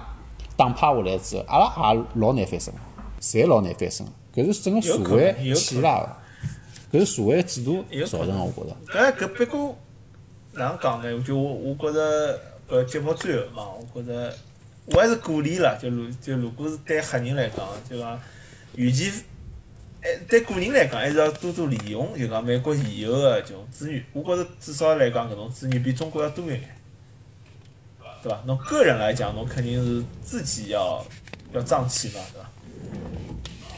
[0.57, 2.73] 打趴下来之后，阿拉也老难翻身，
[3.21, 4.05] 侪老难翻身。
[4.35, 6.01] 搿是整个社会起来
[6.91, 9.15] 个，搿是社会制度造成个，我觉着。
[9.15, 9.75] 搿搿不过。
[10.53, 11.23] 哪能讲呢？
[11.23, 12.39] 就我我觉着
[12.69, 14.33] 搿节目最后嘛，我觉着
[14.85, 15.77] 我还是鼓励了。
[15.81, 18.19] 就如就如果是对黑人来讲，就讲，
[18.75, 19.09] 与其，
[20.01, 24.03] 哎，对个人来讲，还是要多多利用，就讲美国现有的这种资源。
[24.11, 26.75] 我觉着至少来讲，搿种资源比中国要多一点，
[28.21, 28.43] 对伐？
[28.45, 31.05] 侬个人来讲，侬肯定是自己要
[31.53, 32.49] 要争气嘛，对伐？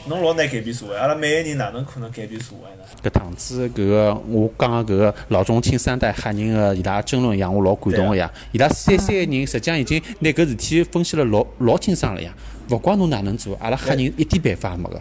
[0.06, 2.84] 侬老难改变社会，阿拉每个人哪能可能改变社会呢？
[3.02, 8.30] 搿趟子搿个我讲个搿个老中青三代黑人个伊拉争论呀，我老感动个呀。
[8.52, 12.34] 伊拉三三个人实际上已经拿搿事体分析了老老清爽了呀。
[12.68, 15.00] 勿管侬哪能做，阿拉黑人一点办法也没个。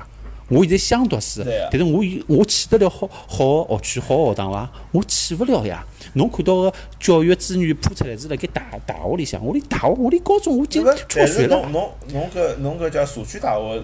[0.49, 4.69] 我现在想读书，但是我我去得了好好个学区、好个学堂伐？
[4.91, 5.83] 我去勿了呀。
[6.13, 11.57] 侬看到个教育资源铺出来是辣盖大大学里向，我连大学，我连高中我已经辍学了。
[11.57, 13.83] 侬侬侬搿侬搿叫社区大学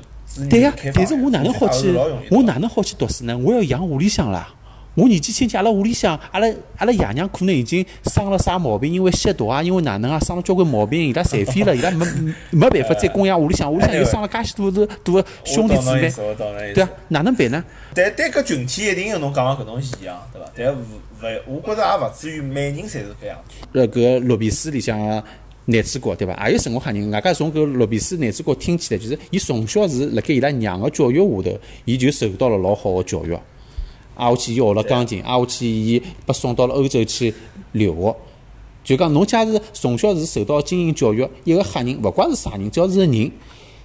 [0.50, 1.94] 对呀，但是我哪能好去？
[2.32, 3.38] 我哪能好去读书呢？
[3.38, 4.54] 我要养屋里向啦。
[4.96, 12.06] 我年纪轻轻，阿拉屋里向，阿拉阿拉爷娘可能已经生了啥毛病，因为吸毒啊，因为哪能啊，生了交关毛病，伊拉残废了，伊拉没
[12.50, 16.12] 没办法再供养屋里向，屋里向又生了介许多是多个兄弟姊妹，
[16.74, 17.64] 对啊，哪能办呢？
[17.94, 20.52] 但但搿群体一定有侬讲个搿种现象，对伐？
[20.58, 20.80] 但勿
[21.48, 23.56] 勿，我觉着也勿至于每人侪是搿样子。
[23.74, 25.00] 呃，搿绿皮书里向
[25.72, 26.48] 男主角对伐？
[26.48, 33.38] 也有生活黑人，外加从搿罗比斯男主角听起来，就是伊从小是辣盖伊拉娘个教育下头，伊就受到了老好个教育。
[34.16, 37.34] 挨下去伊学了钢琴，挨下去伊被送到了欧洲去
[37.74, 38.16] 留学。
[38.84, 43.32] 就讲侬假使从小是受到精英教育，一个黑人，勿管是啥人，只要是人，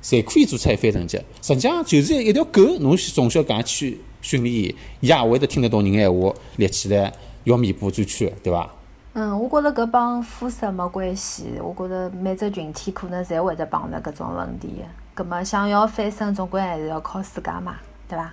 [0.03, 1.18] 侪可以做出一番成绩。
[1.43, 7.12] 实际上就是一条狗，侬从小搿样去训练伊，伊也会得听得懂人闲话，立起来
[7.45, 8.74] 要弥补转圈，对伐？
[9.14, 14.84] 嗯，我觉着搿帮肤色没关系，我觉着每只群体可能侪会得碰着搿种问题。
[15.14, 17.76] 葛末想要翻身，总归还是要靠自家嘛，
[18.08, 18.32] 对伐？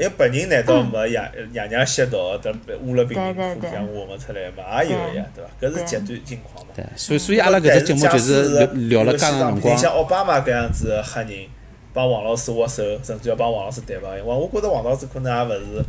[0.00, 2.52] 一白人难道没爷爷娘吸毒，等
[2.84, 3.56] 误了病人
[3.86, 4.82] 互相出来嘛？
[4.82, 5.78] 也有个呀，对伐？
[5.78, 6.72] 搿是极端情况嘛。
[6.74, 9.78] 对，所以所以阿拉搿只节目就是聊了介长辰光。
[9.78, 11.46] 像奥巴马搿样子黑人
[11.92, 15.84] 帮王老师握手，甚至要帮王老师谈朋友，我我觉着王老师可能也勿是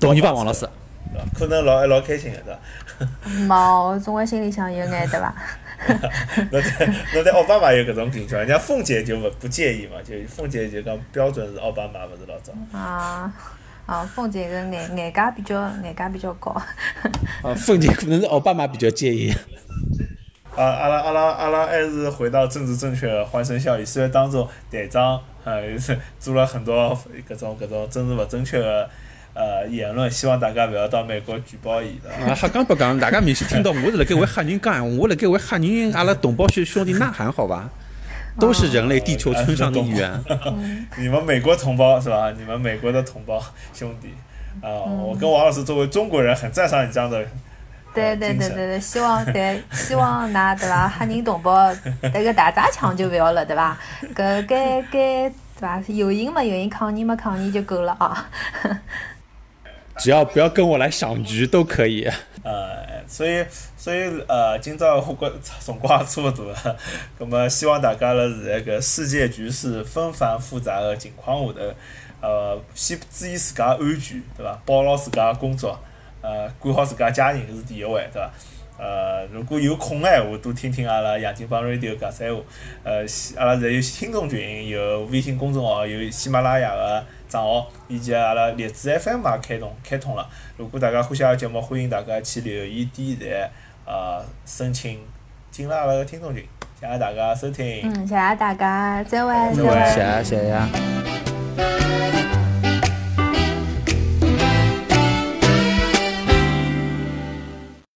[0.00, 0.66] 同意帮王老师，
[1.38, 3.08] 可能老还老开心个对伐？
[3.48, 5.34] 冇，总归心里向有眼对伐？
[6.52, 12.52] 那在那在奥巴马有搿种评价，人家凤姐就勿不介意嘛，就凤姐就讲标准是奥巴马，勿是老早。
[12.76, 13.32] 啊
[13.84, 16.52] 啊，凤姐个眼眼界比较眼界比较高。
[17.42, 19.32] 啊，凤姐可能是奥巴马比较介意。
[20.54, 23.84] 啊，阿拉阿拉阿拉还是回到政治正确，欢声笑语。
[23.84, 25.62] 虽然当中队长呃
[26.20, 26.96] 做了很多
[27.28, 28.88] 搿种搿种政治勿正确个。
[29.34, 32.10] 呃，言论希望大家勿要到美国举报伊的。
[32.26, 37.70] 啊，瞎讲不讲，大家明显听到我是辣盖为黑人讲闲话，我辣盖为黑人阿拉同胞兄兄弟呐喊，好吧？
[38.40, 40.10] 都是人类地球村上的一员。
[40.96, 42.30] 你们美国同胞是吧？
[42.30, 43.42] 你们美国的同胞
[43.74, 44.08] 兄弟
[44.62, 44.68] 啊！
[44.88, 47.22] 我跟王老师作为中国人，很赞赏你这样的。
[47.94, 50.88] 对对对对对，希望对希望㑚对伐？
[50.88, 51.70] 黑人同胞
[52.00, 53.76] 那个打砸抢就不要了，对伐？
[54.14, 55.82] 搿该该对伐？
[55.88, 58.30] 有赢嘛有赢，抗议嘛抗议就够了啊！
[59.98, 62.08] 只要不要跟我来赏局都可以。
[62.42, 63.44] 呃，所以
[63.76, 66.76] 所以呃，今朝我觉辰光也差不多了。
[67.18, 71.74] 那么希望大家呢，是在个世界局势纷繁复杂的情况下头，
[72.20, 74.60] 呃，先注意自家安全，对吧？
[74.66, 75.78] 保牢自家工作，
[76.20, 78.32] 呃，管好自家家人是第一位，对吧？
[78.82, 82.42] 呃，如果有空个闲话，多听听阿拉杨金帮 radio 讲三话。
[82.82, 83.04] 呃，
[83.36, 87.04] 阿拉现在有听众群，有微信公众号，有喜马拉雅个。
[87.32, 90.28] 账号以及阿拉荔枝 FM 也开通开通了。
[90.58, 93.50] 如果大家欢喜阿拉节目，欢迎大家去留言点赞，
[93.86, 95.00] 呃，申请
[95.50, 96.44] 进入阿拉个听众群。
[96.78, 97.80] 谢谢大家收听。
[97.84, 102.21] 嗯，谢谢大家，再会，再会，谢谢谢谢。